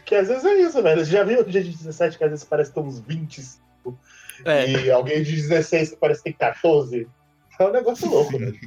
Que 0.05 0.15
às 0.15 0.27
vezes 0.27 0.45
é 0.45 0.53
isso, 0.61 0.81
velho. 0.83 1.03
Você 1.03 1.11
já 1.11 1.23
viu 1.23 1.43
gente 1.49 1.69
de 1.71 1.77
17 1.77 2.17
que 2.17 2.23
às 2.23 2.29
vezes 2.29 2.45
parece 2.45 2.71
ter 2.73 2.79
uns 2.81 2.99
20 2.99 3.41
É. 4.45 4.69
e 4.69 4.91
alguém 4.91 5.23
de 5.23 5.31
16 5.31 5.91
que 5.91 5.95
parece 5.95 6.21
ter 6.23 6.33
14? 6.33 7.07
É 7.59 7.63
um 7.63 7.71
negócio 7.71 8.07
louco, 8.09 8.37
velho. 8.37 8.59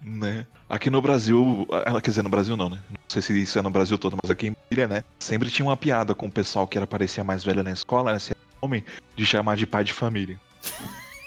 Né? 0.00 0.46
Aqui 0.68 0.90
no 0.90 1.00
Brasil, 1.00 1.66
ela 1.84 2.00
quer 2.00 2.10
dizer, 2.10 2.22
no 2.22 2.28
Brasil 2.28 2.56
não, 2.56 2.70
né? 2.70 2.78
Não 2.90 2.98
sei 3.08 3.22
se 3.22 3.42
isso 3.42 3.58
é 3.58 3.62
no 3.62 3.70
Brasil 3.70 3.98
todo, 3.98 4.16
mas 4.22 4.30
aqui 4.30 4.48
em 4.48 4.52
Brasília, 4.52 4.88
né? 4.88 5.04
Sempre 5.18 5.50
tinha 5.50 5.66
uma 5.66 5.76
piada 5.76 6.14
com 6.14 6.26
o 6.26 6.30
pessoal 6.30 6.66
que 6.66 6.76
era 6.76 6.86
parecia 6.86 7.24
mais 7.24 7.44
velha 7.44 7.62
na 7.62 7.70
escola, 7.70 8.12
né? 8.12 8.18
Se 8.18 8.32
era 8.32 8.40
homem, 8.60 8.84
de 9.16 9.26
chamar 9.26 9.56
de 9.56 9.66
pai 9.66 9.84
de 9.84 9.92
família. 9.92 10.38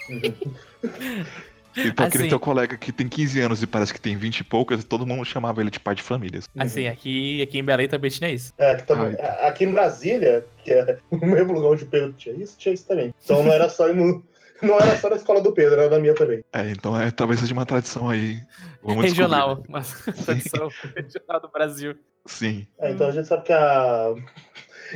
Então 1.76 2.06
aquele 2.06 2.24
Assim. 2.24 2.28
teu 2.28 2.40
colega 2.40 2.76
que 2.76 2.92
tem 2.92 3.08
15 3.08 3.40
anos 3.40 3.62
e 3.62 3.66
parece 3.66 3.94
que 3.94 4.00
tem 4.00 4.16
20 4.16 4.40
e 4.40 4.44
poucas, 4.44 4.84
todo 4.84 5.06
mundo 5.06 5.24
chamava 5.24 5.60
ele 5.60 5.70
de 5.70 5.80
pai 5.80 5.94
de 5.94 6.02
família. 6.02 6.40
Assim, 6.56 6.86
aqui, 6.86 7.40
aqui 7.40 7.58
em 7.58 7.64
Belém 7.64 7.88
também 7.88 8.10
tinha 8.10 8.30
isso. 8.30 8.52
É, 8.58 8.74
que 8.74 8.82
também, 8.82 9.16
aqui 9.40 9.64
em 9.64 9.72
Brasília, 9.72 10.44
que 10.62 10.70
é 10.70 10.98
o 11.10 11.26
mesmo 11.26 11.54
lugar 11.54 11.70
onde 11.70 11.84
o 11.84 11.86
Pedro 11.86 12.12
tinha 12.12 12.34
isso, 12.34 12.56
tinha 12.58 12.74
isso 12.74 12.86
também. 12.86 13.14
Então 13.24 13.42
não 13.42 13.52
era 13.52 13.68
só 13.68 13.92
no, 13.92 14.22
não 14.62 14.78
era 14.78 14.96
só 14.98 15.10
na 15.10 15.16
escola 15.16 15.40
do 15.40 15.52
Pedro, 15.52 15.80
era 15.80 15.90
na 15.90 15.98
minha 15.98 16.14
também. 16.14 16.42
É, 16.52 16.70
então 16.70 16.98
é, 16.98 17.10
talvez 17.10 17.40
seja 17.40 17.52
uma 17.52 17.66
tradição 17.66 18.08
aí. 18.08 18.40
Vamos 18.82 19.04
regional. 19.04 19.56
descobrir. 19.56 19.72
Uma 19.72 20.24
tradição 20.24 20.68
regional 20.96 21.40
do 21.40 21.48
Brasil. 21.50 21.94
Sim. 22.26 22.66
É, 22.78 22.90
então 22.90 23.08
a 23.08 23.12
gente 23.12 23.28
sabe 23.28 23.44
que 23.44 23.52
a 23.52 24.14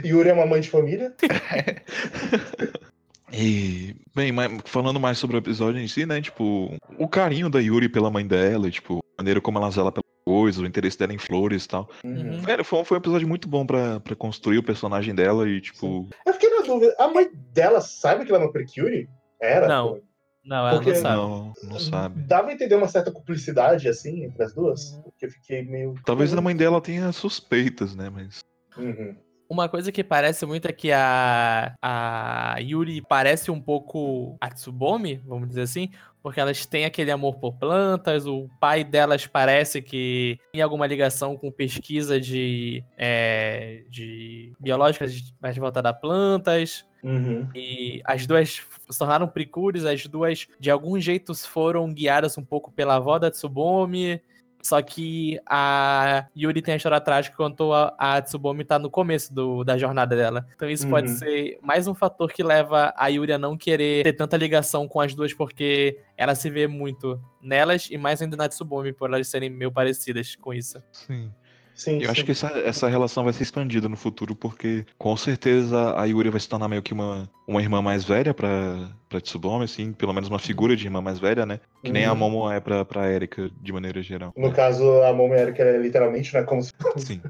Yuri 0.05 0.29
é 0.29 0.33
uma 0.33 0.47
mãe 0.47 0.61
de 0.61 0.71
família. 0.71 1.15
E, 3.33 3.97
bem, 4.15 4.31
mas 4.31 4.51
falando 4.65 5.01
mais 5.01 5.19
sobre 5.19 5.37
o 5.37 5.39
episódio 5.39 5.81
em 5.81 5.89
si, 5.89 6.07
né? 6.07 6.23
Tipo, 6.23 6.75
o 6.97 7.09
carinho 7.09 7.51
da 7.51 7.59
Yuri 7.59 7.89
pela 7.89 8.11
mãe 8.11 8.27
dela, 8.27 8.69
e, 8.69 8.71
tipo, 8.71 9.01
a 9.19 9.23
maneira 9.23 9.41
como 9.41 9.59
ela 9.59 9.71
zela 9.71 9.91
pelas 9.91 10.07
coisas, 10.25 10.63
o 10.63 10.67
interesse 10.67 10.99
dela 10.99 11.13
em 11.13 11.19
flores 11.19 11.65
e 11.65 11.69
tal. 11.69 11.91
Uhum. 12.05 12.41
Velho, 12.41 12.65
foi, 12.65 12.85
foi 12.85 12.97
um 12.97 13.01
episódio 13.01 13.29
muito 13.29 13.49
bom 13.49 13.67
pra, 13.67 14.01
pra 14.01 14.15
construir 14.15 14.59
o 14.59 14.63
personagem 14.63 15.15
dela 15.15 15.49
e, 15.49 15.61
tipo. 15.61 16.09
Eu 16.25 16.33
fiquei 16.35 16.51
na 16.51 16.63
dúvida, 16.63 16.95
a 16.99 17.09
mãe 17.09 17.29
dela 17.53 17.81
sabe 17.81 18.25
que 18.25 18.31
ela 18.33 18.43
é 18.43 18.47
uma 18.47 18.53
Precure? 18.53 19.09
Era? 19.41 19.69
Não. 19.69 19.95
pô. 19.95 20.03
Não, 20.45 20.59
ela 20.69 20.71
Porque- 20.77 20.93
não 20.93 21.01
sabe. 21.01 21.17
Não, 21.17 21.53
não 21.65 21.81
sabe. 21.81 22.23
Dava 22.23 22.49
a 22.51 22.53
entender 22.53 22.77
uma 22.77 22.87
certa 22.87 23.11
cumplicidade, 23.11 23.89
assim, 23.89 24.25
entre 24.25 24.45
as 24.45 24.55
duas? 24.55 24.93
Porque 25.03 25.27
eu 25.27 25.31
fiquei 25.31 25.63
meio. 25.63 25.95
Talvez 26.05 26.33
a 26.33 26.41
mãe 26.41 26.55
dela 26.55 26.81
tenha 26.81 27.11
suspeitas, 27.11 27.97
né? 27.97 28.09
Mas. 28.09 28.41
Uhum. 28.79 29.17
Uma 29.49 29.69
coisa 29.69 29.91
que 29.93 30.03
parece 30.05 30.45
muito 30.47 30.67
é 30.67 30.73
que 30.73 30.91
a, 30.93 31.75
a 31.81 32.57
Yuri 32.61 33.01
parece 33.09 33.51
um 33.51 33.61
pouco 33.61 34.37
a 34.41 34.49
Tsubomi, 34.51 35.21
vamos 35.25 35.49
dizer 35.49 35.63
assim, 35.63 35.89
porque 36.21 36.41
elas 36.41 36.67
têm 36.67 36.85
aquele 36.85 37.13
amor 37.13 37.37
por 37.39 37.53
plantas. 37.55 38.27
O 38.27 38.49
pai 38.61 38.83
delas 38.83 39.25
parece 39.27 39.81
que 39.81 40.37
tem 40.53 40.61
alguma 40.63 40.85
ligação 40.87 41.37
com 41.37 41.51
pesquisa 41.53 42.21
de, 42.21 42.85
é, 42.99 43.85
de 43.89 44.53
biológicas 44.61 45.33
mais 45.41 45.57
voltada 45.57 45.91
a 45.91 45.95
plantas. 45.95 46.85
Uhum. 47.07 47.49
E 47.55 48.01
as 48.05 48.27
duas 48.27 48.63
se 48.91 48.99
tornaram 48.99 49.29
precures, 49.29 49.85
as 49.85 50.07
duas 50.07 50.49
de 50.59 50.71
algum 50.71 50.99
jeito 50.99 51.35
foram 51.35 51.93
guiadas 51.93 52.37
um 52.37 52.45
pouco 52.45 52.73
pela 52.73 52.97
avó 52.97 53.19
da 53.19 53.31
Tsubomi. 53.31 54.21
Só 54.63 54.83
que 54.83 55.39
a 55.47 56.27
Yuri 56.37 56.61
tem 56.61 56.75
a 56.75 56.77
história 56.77 57.01
trágica 57.01 57.35
enquanto 57.35 57.73
a, 57.73 57.95
a 57.97 58.21
Tsubomi 58.21 58.65
tá 58.65 58.81
no 58.81 58.91
começo 58.91 59.33
do, 59.33 59.63
da 59.63 59.79
jornada 59.79 60.17
dela. 60.17 60.45
Então 60.57 60.69
isso 60.69 60.89
pode 60.89 61.09
Uhum. 61.11 61.17
ser 61.17 61.59
mais 61.63 61.87
um 61.87 61.95
fator 61.95 62.33
que 62.33 62.43
leva 62.43 62.93
a 62.97 63.07
Yuri 63.07 63.33
a 63.33 63.39
não 63.39 63.57
querer 63.57 64.03
ter 64.03 64.15
tanta 64.15 64.37
ligação 64.37 64.89
com 64.89 65.01
as 65.01 65.15
duas, 65.15 65.33
porque 65.33 66.01
ela 66.17 66.35
se 66.35 66.51
vê 66.51 66.67
muito 66.67 67.21
nelas 67.41 67.89
e 67.93 67.97
mais 67.97 68.21
ainda 68.21 68.37
na 68.37 68.49
Tsubomi, 68.49 68.93
por 68.93 69.09
elas 69.09 69.29
serem 69.29 69.49
meio 69.51 69.71
parecidas 69.71 70.35
com 70.35 70.53
isso. 70.53 70.83
Sim. 70.91 71.31
Sim, 71.77 72.03
Eu 72.03 72.11
acho 72.11 72.25
que 72.25 72.31
essa, 72.31 72.49
essa 72.61 72.89
relação 72.89 73.23
vai 73.23 73.35
ser 73.35 73.43
expandida 73.43 73.87
no 73.87 73.99
futuro, 73.99 74.35
porque 74.35 74.87
com 74.97 75.15
certeza 75.15 75.95
a 75.95 76.07
Yuri 76.07 76.31
vai 76.31 76.41
se 76.41 76.49
tornar 76.49 76.69
meio 76.69 76.83
que 76.83 76.95
uma, 76.95 77.31
uma 77.47 77.61
irmã 77.61 77.83
mais 77.83 78.03
velha 78.03 78.33
pra, 78.33 78.89
pra 79.11 79.21
Tsubomi, 79.21 79.65
assim, 79.65 79.93
pelo 79.93 80.15
menos 80.15 80.31
uma 80.31 80.39
figura 80.39 80.75
de 80.75 80.87
irmã 80.87 81.03
mais 81.03 81.19
velha, 81.19 81.45
né? 81.45 81.61
Que 81.85 81.93
nem 81.93 82.07
a 82.07 82.13
Uhum. 82.13 82.19
Momo 82.19 82.51
é 82.51 82.61
pra, 82.61 82.83
pra 82.83 83.13
Erika, 83.13 83.51
de 83.61 83.73
maneira 83.75 84.03
geral. 84.03 84.33
No 84.35 84.51
caso, 84.53 85.03
a 85.03 85.13
Momo 85.13 85.35
Erika 85.35 85.63
é 85.63 85.77
literalmente, 85.77 86.33
né? 86.33 86.45
Como 86.45 86.63
se 86.63 86.73
Sim. 86.97 87.21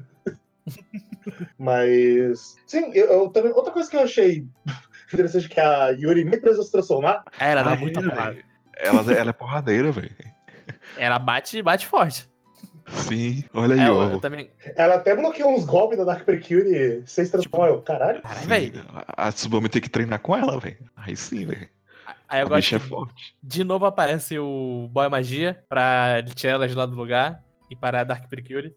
Mas. 1.58 2.54
Sim, 2.68 2.92
eu, 2.94 3.06
eu 3.06 3.28
também. 3.30 3.50
Outra 3.50 3.72
coisa 3.72 3.90
que 3.90 3.96
eu 3.96 4.00
achei 4.00 4.46
interessante 5.12 5.46
é 5.46 5.48
que 5.48 5.60
a 5.60 5.88
Yuri 5.88 6.24
nem 6.24 6.38
precisou 6.38 6.64
se 6.64 6.70
transformar. 6.70 7.24
É, 7.40 7.50
Ela 7.50 7.64
dá 7.64 7.74
muita 7.74 7.98
é, 7.98 8.02
porrada. 8.04 8.36
Ela, 8.78 9.12
ela 9.12 9.30
é 9.30 9.32
porradeira, 9.32 9.90
velho. 9.90 10.14
Ela 10.96 11.18
bate, 11.18 11.60
bate 11.62 11.84
forte. 11.86 12.28
Sim, 12.88 13.42
olha 13.52 13.74
aí, 13.74 13.80
É, 13.80 13.88
eu, 13.88 13.94
ó. 13.96 14.10
eu 14.10 14.20
também. 14.20 14.50
Ela 14.76 14.94
até 14.96 15.14
bloqueou 15.14 15.52
uns 15.54 15.64
golpes 15.64 15.98
da 15.98 16.04
Dark 16.04 16.24
Precure 16.24 17.02
sem 17.06 17.24
se 17.24 17.30
transformar. 17.32 17.68
Eu, 17.68 17.82
caralho. 17.82 18.22
Caralho, 18.22 18.46
velho. 18.48 18.84
A 19.08 19.32
Tsubomi 19.32 19.68
tem 19.68 19.82
que 19.82 19.88
treinar 19.90 20.20
com 20.20 20.36
ela, 20.36 20.58
velho. 20.60 20.78
Aí 20.96 21.16
sim, 21.16 21.44
velho. 21.46 21.68
Aí 22.28 22.40
eu 22.40 22.46
A 22.46 22.48
gosto 22.48 22.58
bicha 22.62 22.76
é 22.76 22.78
forte. 22.80 23.36
de 23.42 23.64
novo 23.64 23.86
aparece 23.86 24.38
o 24.38 24.88
Boy 24.92 25.08
Magia 25.08 25.62
pra 25.68 26.22
tirar 26.34 26.54
elas 26.54 26.74
lá 26.74 26.86
do 26.86 26.94
lugar 26.96 27.42
e 27.70 27.76
parar 27.76 28.00
a 28.00 28.04
Dark 28.04 28.28
Precure. 28.28 28.74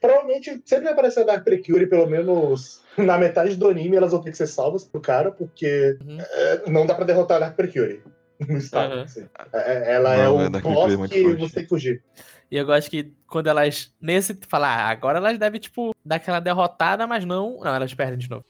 Provavelmente 0.00 0.60
sempre 0.64 0.84
vai 0.84 0.92
aparecer 0.94 1.20
a 1.20 1.24
Dark 1.24 1.44
Precure, 1.44 1.86
pelo 1.86 2.06
menos 2.06 2.82
na 2.98 3.16
metade 3.18 3.56
do 3.56 3.68
anime, 3.68 3.96
elas 3.96 4.12
vão 4.12 4.20
ter 4.22 4.30
que 4.30 4.36
ser 4.36 4.46
salvas 4.46 4.84
pro 4.84 5.00
cara, 5.00 5.30
porque 5.30 5.96
Uhum. 6.04 6.18
é, 6.20 6.70
não 6.70 6.86
dá 6.86 6.94
pra 6.94 7.04
derrotar 7.04 7.36
a 7.36 7.40
Dark 7.40 7.56
Precure. 7.56 8.02
No 8.48 8.58
estado. 8.58 8.94
Uhum. 8.96 9.02
assim. 9.02 9.26
É- 9.52 9.94
ela 9.94 10.14
é 10.14 10.24
Não, 10.24 10.36
o 10.36 10.40
a 10.40 10.48
Dark 10.48 10.64
Precure 10.64 10.92
é 10.92 10.96
boss 10.96 11.10
que 11.10 11.22
você 11.36 11.54
tem 11.54 11.62
que 11.62 11.68
fugir. 11.68 12.02
E 12.54 12.56
eu 12.56 12.64
gosto 12.64 12.88
que 12.88 13.12
quando 13.26 13.48
elas, 13.48 13.92
nesse, 14.00 14.38
falar, 14.46 14.68
ah, 14.68 14.88
agora 14.88 15.18
elas 15.18 15.36
devem, 15.36 15.58
tipo, 15.58 15.92
dar 16.04 16.16
aquela 16.16 16.38
derrotada, 16.38 17.04
mas 17.04 17.24
não. 17.24 17.58
Não, 17.58 17.74
elas 17.74 17.92
perdem 17.92 18.16
de 18.16 18.30
novo. 18.30 18.44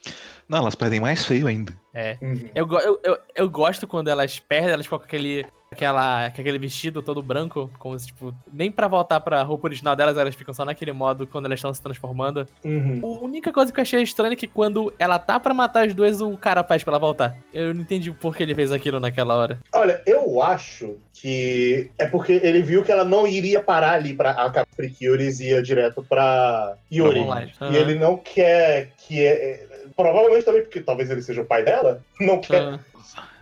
Não, 0.47 0.59
elas 0.59 0.75
perdem 0.75 1.01
mais 1.01 1.25
feio 1.25 1.47
ainda. 1.47 1.73
É. 1.95 2.19
Uhum. 2.21 2.51
Eu, 2.55 2.69
eu, 2.71 3.01
eu, 3.03 3.19
eu 3.35 3.49
gosto 3.49 3.87
quando 3.87 4.09
elas 4.09 4.39
perdem, 4.39 4.73
elas 4.73 4.85
ficam 4.85 4.99
com 4.99 5.07
aquele, 5.07 5.47
aquela, 5.75 6.31
com 6.31 6.41
aquele 6.41 6.59
vestido 6.59 7.03
todo 7.03 7.23
branco, 7.23 7.71
como 7.79 7.99
se, 7.99 8.07
tipo, 8.07 8.35
nem 8.53 8.71
pra 8.71 8.89
voltar 8.89 9.21
pra 9.21 9.43
roupa 9.43 9.67
original 9.67 9.95
delas, 9.95 10.17
elas 10.17 10.35
ficam 10.35 10.55
só 10.55 10.65
naquele 10.65 10.93
modo 10.93 11.27
quando 11.27 11.47
elas 11.47 11.59
estão 11.59 11.75
se 11.75 11.83
transformando. 11.83 12.47
Uhum. 12.65 13.01
A 13.03 13.25
única 13.25 13.53
coisa 13.53 13.73
que 13.73 13.79
eu 13.79 13.83
achei 13.83 14.03
estranha 14.03 14.33
é 14.33 14.37
que 14.37 14.47
quando 14.47 14.93
ela 14.99 15.19
tá 15.19 15.39
pra 15.39 15.53
matar 15.53 15.87
as 15.87 15.95
duas, 15.95 16.21
o 16.21 16.37
cara 16.37 16.65
faz 16.65 16.83
pra 16.83 16.93
ela 16.93 16.99
voltar. 16.99 17.37
Eu 17.53 17.75
não 17.75 17.83
entendi 17.83 18.11
por 18.13 18.35
que 18.35 18.43
ele 18.43 18.55
fez 18.55 18.73
aquilo 18.73 19.01
naquela 19.01 19.35
hora. 19.35 19.59
Olha, 19.73 20.01
eu 20.07 20.41
acho 20.43 20.97
que 21.13 21.91
é 21.99 22.07
porque 22.07 22.41
ele 22.43 22.63
viu 22.63 22.85
que 22.85 22.93
ela 22.93 23.05
não 23.05 23.27
iria 23.27 23.63
parar 23.63 23.93
ali 23.93 24.15
pra 24.15 24.31
a 24.33 24.49
Dark 24.49 24.69
Precure 24.77 25.25
e 25.25 25.51
ia 25.51 25.63
direto 25.63 26.05
pra 26.09 26.77
Yuri. 26.93 27.21
Online. 27.21 27.53
E 27.61 27.65
Aham. 27.65 27.75
ele 27.75 27.95
não 27.97 28.17
quer 28.17 28.91
que. 28.99 29.25
É, 29.25 29.31
é, 29.33 29.67
provavelmente 29.97 30.45
também 30.45 30.63
porque 30.63 30.81
talvez 30.81 31.11
ele 31.11 31.23
seja 31.23 31.43
o 31.43 31.47
pai 31.47 31.65
dela, 31.65 32.03
não 32.21 32.41
quer 32.41 32.63
Aham. 32.63 32.81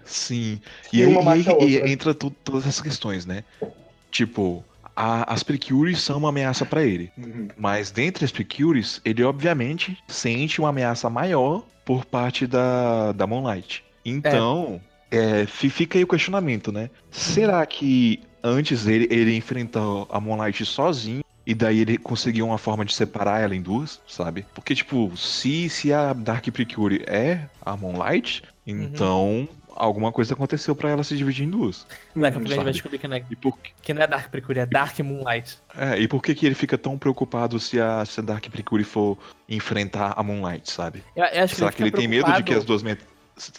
Sim. 0.04 0.60
E 0.92 1.02
aí, 1.02 1.12
e 1.12 1.28
aí- 1.28 1.42
e 1.42 1.48
outra. 1.50 1.90
entra 1.90 2.14
tu- 2.14 2.30
todas 2.30 2.62
essas 2.66 2.80
questões, 2.80 3.24
né? 3.26 3.44
Tipo, 4.10 4.64
a- 4.94 5.32
as 5.32 5.42
Precures 5.42 6.00
são 6.00 6.18
uma 6.18 6.28
ameaça 6.28 6.64
pra 6.66 6.82
ele. 6.84 7.10
Uhum. 7.16 7.48
Mas 7.56 7.90
dentre 7.90 8.24
as 8.24 8.30
Precures, 8.30 9.00
ele 9.04 9.22
obviamente 9.22 9.96
sente 10.08 10.60
uma 10.60 10.68
ameaça 10.68 11.08
maior 11.08 11.64
por 11.84 12.04
parte 12.04 12.46
da, 12.46 13.12
da 13.12 13.26
Moonlight. 13.26 13.82
Então, 14.04 14.80
é, 15.10 15.46
fi- 15.46 15.70
fica 15.70 15.98
aí 15.98 16.04
o 16.04 16.06
questionamento, 16.08 16.70
né? 16.70 16.90
Será 17.10 17.64
que 17.66 18.20
antes 18.42 18.86
ele, 18.86 19.08
ele 19.10 19.36
enfrentou 19.36 20.06
a 20.10 20.20
Moonlight 20.20 20.64
sozinho 20.66 21.22
e 21.46 21.54
daí 21.54 21.80
ele 21.80 21.96
conseguiu 21.98 22.46
uma 22.46 22.58
forma 22.58 22.84
de 22.84 22.94
separar 22.94 23.40
ela 23.40 23.54
em 23.56 23.62
duas, 23.62 24.00
sabe? 24.06 24.44
Porque, 24.54 24.74
tipo, 24.74 25.16
se, 25.16 25.68
se 25.68 25.92
a 25.92 26.12
Dark 26.12 26.46
Precure 26.50 27.02
é 27.06 27.46
a 27.64 27.76
Moonlight, 27.76 28.42
então 28.66 29.48
alguma 29.76 30.12
coisa 30.12 30.34
aconteceu 30.34 30.74
pra 30.74 30.90
ela 30.90 31.02
se 31.04 31.16
dividir 31.16 31.44
em 31.46 31.50
duas. 31.50 31.86
Daqui 32.14 32.26
a 32.28 32.32
pouco 32.32 32.46
a 32.46 32.50
gente 32.54 32.64
vai 32.64 32.72
descobrir 32.72 32.98
que 32.98 33.08
não, 33.08 33.16
é, 33.16 33.24
E 33.30 33.36
por, 33.36 33.58
que 33.82 33.94
não 33.94 34.02
é 34.02 34.06
Dark 34.06 34.30
Precure, 34.30 34.58
é 34.60 34.66
Dark 34.66 34.98
Moonlight. 35.00 35.58
é, 35.76 35.98
e 35.98 36.06
por 36.08 36.22
que, 36.22 36.34
que 36.34 36.46
ele 36.46 36.54
fica 36.54 36.76
tão 36.78 36.98
preocupado 36.98 37.58
se 37.60 37.80
a, 37.80 38.04
se 38.04 38.20
a 38.20 38.22
Dark 38.22 38.44
Precure 38.50 38.84
for 38.84 39.16
enfrentar 39.48 40.14
a 40.16 40.22
Moonlight, 40.22 40.70
sabe? 40.70 41.02
Eu, 41.16 41.24
eu 41.24 41.44
acho 41.44 41.54
que 41.54 41.56
Será 41.60 41.68
ele 41.68 41.76
que 41.76 41.82
ele 41.82 41.90
tem 41.90 42.08
medo 42.08 42.32
de 42.32 42.42
que 42.42 42.54
as 42.54 42.64
duas, 42.64 42.82
met... 42.82 43.00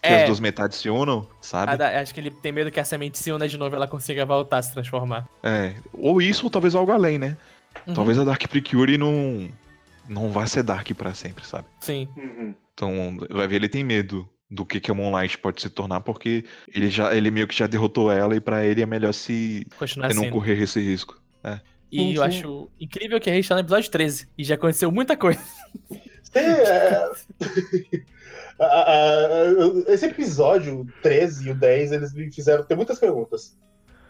que 0.01 0.08
É. 0.08 0.22
as 0.22 0.25
duas 0.27 0.39
metades 0.39 0.77
se 0.77 0.89
unam, 0.89 1.27
Ah, 1.32 1.36
sabe? 1.41 1.77
da- 1.77 2.00
acho 2.01 2.13
que 2.13 2.20
ele 2.20 2.32
tem 2.32 2.51
medo 2.51 2.72
que 2.72 2.79
a 2.79 2.86
semente 2.86 3.17
se 3.17 3.32
una 3.32 3.48
de 3.48 3.58
novo 3.58 3.75
e 3.75 3.77
ela 3.77 3.88
consiga 3.88 4.25
voltar 4.25 4.58
a 4.60 4.62
se 4.62 4.74
transformar. 4.74 5.27
É. 5.41 5.74
Ou 5.93 6.22
isso, 6.22 6.46
ou 6.46 6.50
talvez 6.50 6.75
algo 6.75 6.91
além, 6.91 7.17
né? 7.17 7.38
Uhum. 7.88 7.93
Talvez 7.93 8.17
a 8.20 8.24
Dark 8.24 8.41
Precure 8.48 8.98
não, 8.98 9.50
não 10.08 10.29
vá 10.32 10.46
ser 10.46 10.63
Dark 10.63 10.88
pra 10.93 11.13
sempre, 11.13 11.46
sabe? 11.46 11.65
Sim. 11.79 12.08
Uhum. 12.15 12.53
Então, 12.74 13.17
vai 13.29 13.48
ver, 13.48 13.55
ele 13.58 13.70
tem 13.70 13.84
medo 13.84 14.27
do 14.53 14.65
que, 14.65 14.79
que 14.79 14.91
a 14.91 14.93
Moonlight 14.93 15.38
pode 15.38 15.62
se 15.62 15.69
tornar, 15.69 16.01
porque 16.01 16.45
ele 16.74 16.89
já 16.89 17.15
ele 17.15 17.31
meio 17.31 17.48
que 17.48 17.55
já 17.55 17.67
derrotou 17.67 18.12
ela 18.12 18.36
e 18.36 18.39
pra 18.39 18.65
ele 18.65 18.81
é 18.81 18.86
melhor 18.86 19.13
se 19.13 19.65
não 20.15 20.29
correr 20.29 20.62
esse 20.62 20.79
risco. 20.79 21.22
E 21.91 22.00
Sim, 22.00 22.15
eu 22.15 22.22
sim. 22.24 22.27
acho 22.27 22.69
incrível 22.79 23.19
que 23.19 23.29
a 23.29 23.33
gente 23.33 23.48
tá 23.48 23.53
no 23.53 23.62
episódio 23.62 23.91
13 23.91 24.27
e 24.36 24.43
já 24.43 24.55
aconteceu 24.55 24.91
muita 24.91 25.15
coisa. 25.15 25.39
Sim, 26.24 26.39
é- 26.39 27.12
esse 29.88 30.07
episódio 30.07 30.88
13 31.03 31.48
e 31.48 31.51
o 31.51 31.55
10, 31.55 31.91
eles 31.91 32.13
me 32.13 32.31
fizeram 32.31 32.63
ter 32.63 32.75
muitas 32.75 33.00
perguntas. 33.00 33.55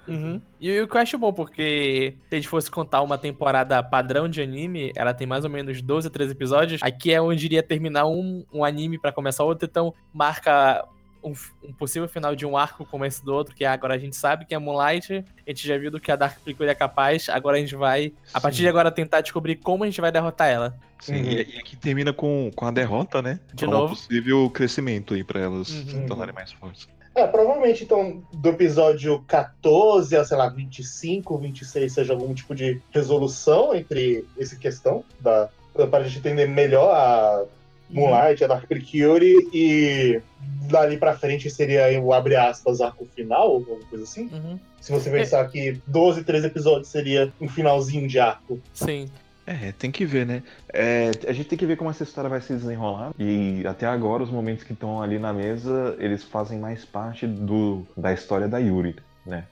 Uhum. 0.08 0.42
E 0.60 0.82
o 0.82 0.88
que 0.88 0.98
eu 0.98 1.02
acho 1.02 1.18
bom, 1.18 1.32
porque 1.32 2.16
se 2.30 2.36
a 2.36 2.36
gente 2.36 2.48
fosse 2.48 2.70
contar 2.70 3.02
uma 3.02 3.18
temporada 3.18 3.82
padrão 3.82 4.28
de 4.28 4.42
anime, 4.42 4.92
ela 4.96 5.14
tem 5.14 5.26
mais 5.26 5.44
ou 5.44 5.50
menos 5.50 5.82
12 5.82 6.08
a 6.08 6.12
13 6.12 6.32
episódios. 6.34 6.82
Aqui 6.84 7.14
é 7.14 7.22
onde 7.22 7.46
iria 7.46 7.64
terminar 7.64 8.06
um, 8.06 8.44
um 8.54 8.64
anime 8.66 8.98
pra 9.00 9.12
começar 9.12 9.44
outro, 9.44 9.68
então 9.70 9.94
marca 10.14 10.84
um, 11.24 11.32
um 11.64 11.72
possível 11.72 12.08
final 12.10 12.36
de 12.36 12.46
um 12.46 12.58
arco 12.58 12.86
como 12.86 13.06
esse 13.06 13.24
do 13.24 13.34
outro, 13.34 13.56
que 13.56 13.64
agora 13.64 13.94
a 13.94 13.98
gente 13.98 14.16
sabe 14.18 14.44
que 14.46 14.54
é 14.54 14.60
Moonlight, 14.60 15.24
a 15.48 15.50
gente 15.50 15.66
já 15.66 15.78
viu 15.78 15.90
do 15.90 15.98
que 16.00 16.12
a 16.12 16.18
Dark 16.18 16.38
Precure 16.42 16.68
é 16.70 16.76
capaz, 16.76 17.30
agora 17.30 17.56
a 17.56 17.60
gente 17.62 17.76
vai, 17.76 18.12
a 18.34 18.42
partir 18.42 18.58
Sim. 18.58 18.64
de 18.64 18.68
agora, 18.70 18.92
tentar 18.92 19.22
descobrir 19.22 19.56
como 19.56 19.84
a 19.86 19.88
gente 19.88 20.02
vai 20.02 20.12
derrotar 20.12 20.50
ela. 20.50 20.78
Sim, 21.00 21.16
Uhum. 21.16 21.32
e, 21.32 21.36
e 21.56 21.60
aqui 21.60 21.76
termina 21.78 22.12
com, 22.12 22.52
com 22.54 22.66
a 22.66 22.72
derrota, 22.72 23.22
né? 23.22 23.40
De 23.54 23.66
um 23.66 23.70
novo. 23.70 23.90
possível 23.96 24.50
crescimento 24.50 25.14
aí 25.14 25.24
pra 25.24 25.40
elas 25.40 25.70
Uhum. 25.70 25.86
se 25.88 26.06
tornarem 26.08 26.34
mais 26.34 26.52
fortes. 26.52 26.88
É, 27.16 27.28
provavelmente, 27.28 27.84
então, 27.84 28.24
do 28.34 28.50
episódio 28.50 29.24
14 29.28 30.16
a, 30.18 30.26
sei 30.26 30.36
lá, 30.36 30.50
25, 30.50 31.38
26, 31.38 31.94
seja 31.94 32.14
algum 32.14 32.34
tipo 32.34 32.56
de 32.56 32.82
resolução 32.92 33.76
entre 33.76 34.26
essa 34.38 34.56
questão, 34.56 35.04
da, 35.20 35.50
para 35.90 36.00
a 36.00 36.04
gente 36.04 36.18
entender 36.18 36.48
melhor 36.48 36.92
a 36.92 37.46
Moonlight, 37.90 38.44
a 38.44 38.48
Dark 38.48 38.68
Precure, 38.68 39.48
e 39.54 40.20
dali 40.68 40.98
pra 40.98 41.16
frente 41.16 41.50
seria 41.52 42.02
o 42.02 42.12
abre 42.12 42.36
aspas 42.36 42.82
arco 42.82 43.08
final, 43.16 43.50
ou 43.50 43.56
alguma 43.58 43.86
coisa 43.86 44.04
assim. 44.04 44.30
Uhum. 44.34 44.60
Se 44.82 44.92
você 44.92 45.12
pensar 45.12 45.48
que 45.50 45.80
12, 45.86 46.24
13 46.24 46.48
episódios 46.48 46.88
seria 46.88 47.32
um 47.40 47.48
finalzinho 47.48 48.08
de 48.08 48.20
arco. 48.20 48.60
Sim. 48.74 49.08
É, 49.46 49.72
tem 49.74 49.92
que 49.92 50.06
ver, 50.06 50.26
né? 50.26 50.42
É, 50.74 51.12
a 51.28 51.34
gente 51.34 51.50
tem 51.50 51.58
que 51.58 51.66
ver 51.66 51.76
como 51.76 51.90
essa 51.90 52.04
história 52.04 52.30
vai 52.30 52.40
se 52.42 52.54
desenrolar. 52.54 53.12
E 53.20 53.64
até 53.68 53.86
agora, 53.86 54.24
os 54.24 54.30
momentos 54.30 54.64
que 54.64 54.74
estão 54.74 55.02
ali 55.02 55.20
na 55.20 55.34
mesa, 55.34 55.96
eles 56.00 56.24
fazem 56.24 56.60
mais 56.60 56.86
parte 56.86 57.28
do, 57.28 57.86
da 57.98 58.14
história 58.14 58.48
da 58.48 58.58
Yuri, 58.58 58.96
né? 59.26 59.46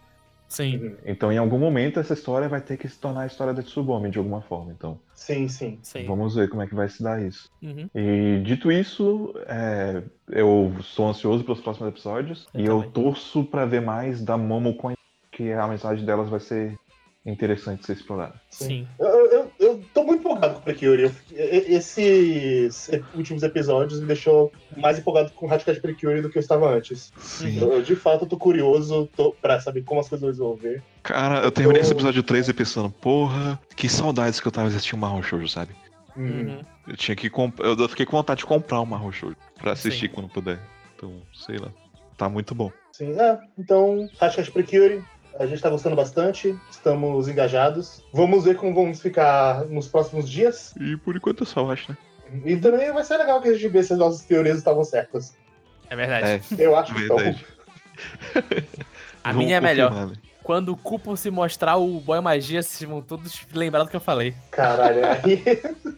Sim. 0.47 0.95
Então, 1.05 1.31
em 1.31 1.37
algum 1.37 1.57
momento, 1.57 1.97
essa 1.99 2.13
história 2.13 2.49
vai 2.49 2.59
ter 2.59 2.75
que 2.75 2.87
se 2.87 2.99
tornar 2.99 3.21
a 3.21 3.25
história 3.25 3.53
da 3.53 3.63
Tsubomi, 3.63 4.09
de 4.09 4.17
alguma 4.17 4.41
forma. 4.41 4.71
Então, 4.73 4.99
Sim, 5.15 5.47
sim. 5.47 5.79
Sim. 5.81 6.05
vamos 6.05 6.35
ver 6.35 6.49
como 6.49 6.61
é 6.61 6.67
que 6.67 6.75
vai 6.75 6.89
se 6.89 7.01
dar 7.01 7.21
isso. 7.21 7.49
Uhum. 7.61 7.89
E 7.95 8.41
dito 8.43 8.69
isso, 8.69 9.33
é, 9.47 10.03
eu 10.29 10.73
sou 10.81 11.07
ansioso 11.07 11.43
pelos 11.45 11.61
próximos 11.61 11.87
episódios. 11.89 12.47
Eu 12.53 12.59
e 12.61 12.65
eu 12.65 12.75
também. 12.79 12.91
torço 12.91 13.45
pra 13.45 13.65
ver 13.65 13.81
mais 13.81 14.21
da 14.21 14.37
Momo 14.37 14.75
com 14.75 14.89
a- 14.89 14.93
que 15.31 15.53
a 15.53 15.65
mensagem 15.67 16.05
delas 16.05 16.27
vai 16.27 16.41
ser 16.41 16.77
interessante 17.25 17.81
de 17.81 17.85
ser 17.85 17.93
explorada. 17.93 18.33
Sim. 18.49 18.85
Eu, 18.99 19.07
eu, 19.07 19.10
e- 21.31 21.75
esses 21.75 22.89
últimos 23.15 23.43
episódios 23.43 23.99
me 23.99 24.07
deixou 24.07 24.51
mais 24.77 24.99
empolgado 24.99 25.31
com 25.33 25.51
Hatchet 25.51 25.79
Precure 25.81 26.21
do 26.21 26.29
que 26.29 26.37
eu 26.37 26.41
estava 26.41 26.69
antes. 26.73 27.11
Sim. 27.17 27.59
Eu, 27.59 27.81
de 27.81 27.95
fato, 27.95 28.25
tô 28.25 28.37
curioso 28.37 29.09
tô, 29.15 29.31
pra 29.33 29.59
saber 29.59 29.83
como 29.83 29.99
as 30.01 30.07
coisas 30.09 30.21
vão 30.21 30.29
resolver. 30.51 30.81
Cara, 31.03 31.39
eu 31.41 31.51
terminei 31.51 31.79
Eu- 31.81 31.83
esse 31.83 31.93
episódio 31.93 32.23
3 32.23 32.47
e 32.49 32.53
pensando, 32.53 32.89
porra, 32.89 33.59
que 33.75 33.89
saudades 33.89 34.39
que 34.39 34.47
eu 34.47 34.51
tava 34.51 34.69
de 34.69 34.75
assistir 34.75 34.95
o 34.95 34.97
Marro 34.97 35.21
Shoujo, 35.23 35.47
sabe? 35.47 35.71
Hum. 36.15 36.23
Uhum. 36.47 36.59
Eu 36.87 36.97
tinha 36.97 37.15
que 37.15 37.29
comp... 37.29 37.59
eu 37.59 37.87
fiquei 37.89 38.05
com 38.05 38.17
vontade 38.17 38.39
de 38.39 38.45
comprar 38.45 38.79
o 38.81 38.85
Marro 38.85 39.11
Shoujo 39.11 39.35
pra 39.59 39.71
assistir 39.73 40.07
Sim. 40.09 40.13
quando 40.13 40.29
puder. 40.29 40.59
Então, 40.95 41.21
sei 41.33 41.57
lá. 41.57 41.69
Tá 42.17 42.27
muito 42.29 42.53
bom. 42.53 42.71
Sim, 42.91 43.19
é. 43.19 43.39
Então, 43.57 44.07
Hatchet 44.19 44.51
Precure, 44.51 45.03
a 45.39 45.45
gente 45.45 45.61
tá 45.61 45.69
gostando 45.69 45.95
bastante, 45.95 46.57
estamos 46.69 47.27
engajados. 47.27 48.03
Vamos 48.13 48.43
ver 48.45 48.55
como 48.57 48.73
vamos 48.73 49.01
ficar 49.01 49.65
nos 49.65 49.87
próximos 49.87 50.29
dias. 50.29 50.73
E 50.79 50.95
por 50.97 51.15
enquanto 51.15 51.41
eu 51.41 51.45
só 51.47 51.69
acho, 51.71 51.91
né? 51.91 51.97
E 52.45 52.55
também 52.57 52.91
vai 52.93 53.03
ser 53.03 53.17
legal 53.17 53.41
que 53.41 53.49
a 53.49 53.53
gente 53.53 53.67
vê 53.67 53.83
se 53.83 53.93
as 53.93 53.99
nossas 53.99 54.21
teorias 54.21 54.57
estavam 54.57 54.83
certas. 54.83 55.35
É 55.89 55.95
verdade. 55.95 56.43
É, 56.57 56.63
Eu 56.65 56.75
acho 56.77 56.93
que 56.93 57.01
estão. 57.01 57.17
verdade. 57.17 57.45
A 59.23 59.31
Vamos 59.31 59.45
minha 59.45 59.57
é 59.57 59.61
melhor. 59.61 59.91
né? 60.07 60.13
Quando 60.43 60.69
o 60.69 60.77
Cupo 60.77 61.15
se 61.15 61.29
mostrar 61.29 61.75
o 61.77 61.99
Boy 61.99 62.19
Magia, 62.21 62.63
vocês 62.63 62.89
vão 62.89 63.01
todos 63.01 63.39
lembrar 63.53 63.83
do 63.83 63.89
que 63.89 63.95
eu 63.95 63.99
falei. 64.01 64.33
Caralho, 64.49 65.01
aí. 65.05 65.43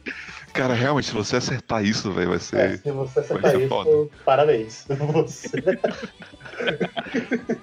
Cara, 0.53 0.73
realmente, 0.75 1.07
se 1.07 1.13
você 1.13 1.37
acertar 1.37 1.83
isso, 1.83 2.11
velho, 2.11 2.27
vai 2.29 2.37
É, 2.37 2.39
ser. 2.39 2.77
se 2.77 2.91
você 2.91 3.13
Vai 3.21 3.23
acertar 3.23 3.51
ser 3.51 3.59
isso, 3.61 3.69
foda. 3.69 4.09
parabéns. 4.23 4.85
Você. 5.13 5.63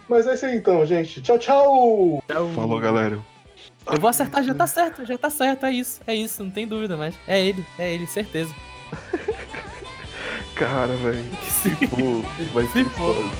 Mas 0.09 0.27
é 0.27 0.35
isso 0.35 0.47
aí 0.47 0.57
então, 0.57 0.85
gente. 0.85 1.23
Tchau, 1.23 1.39
tchau! 1.39 2.25
Falou, 2.55 2.81
galera. 2.81 3.19
Eu 3.87 4.01
vou 4.01 4.11
acertar, 4.11 4.43
já 4.43 4.53
tá 4.55 4.67
certo, 4.67 5.07
já 5.07 5.17
tá 5.17 5.31
certo, 5.31 5.65
é 5.67 5.73
isso, 5.73 6.01
é 6.07 6.15
isso, 6.15 6.43
não 6.43 6.51
tem 6.51 6.67
dúvida 6.67 6.97
mais. 6.97 7.15
É 7.29 7.41
ele, 7.41 7.65
é 7.79 7.95
ele, 7.95 8.07
certeza. 8.07 8.53
Cara, 10.57 10.95
velho. 10.97 11.25
Sim. 11.49 11.77
Pô, 11.87 12.23
vai 12.53 12.67
Se 12.69 12.73
ser 12.73 12.85
for. 12.91 13.15
foda. 13.15 13.31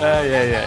Ai, 0.00 0.34
ai, 0.34 0.54
ai. 0.56 0.66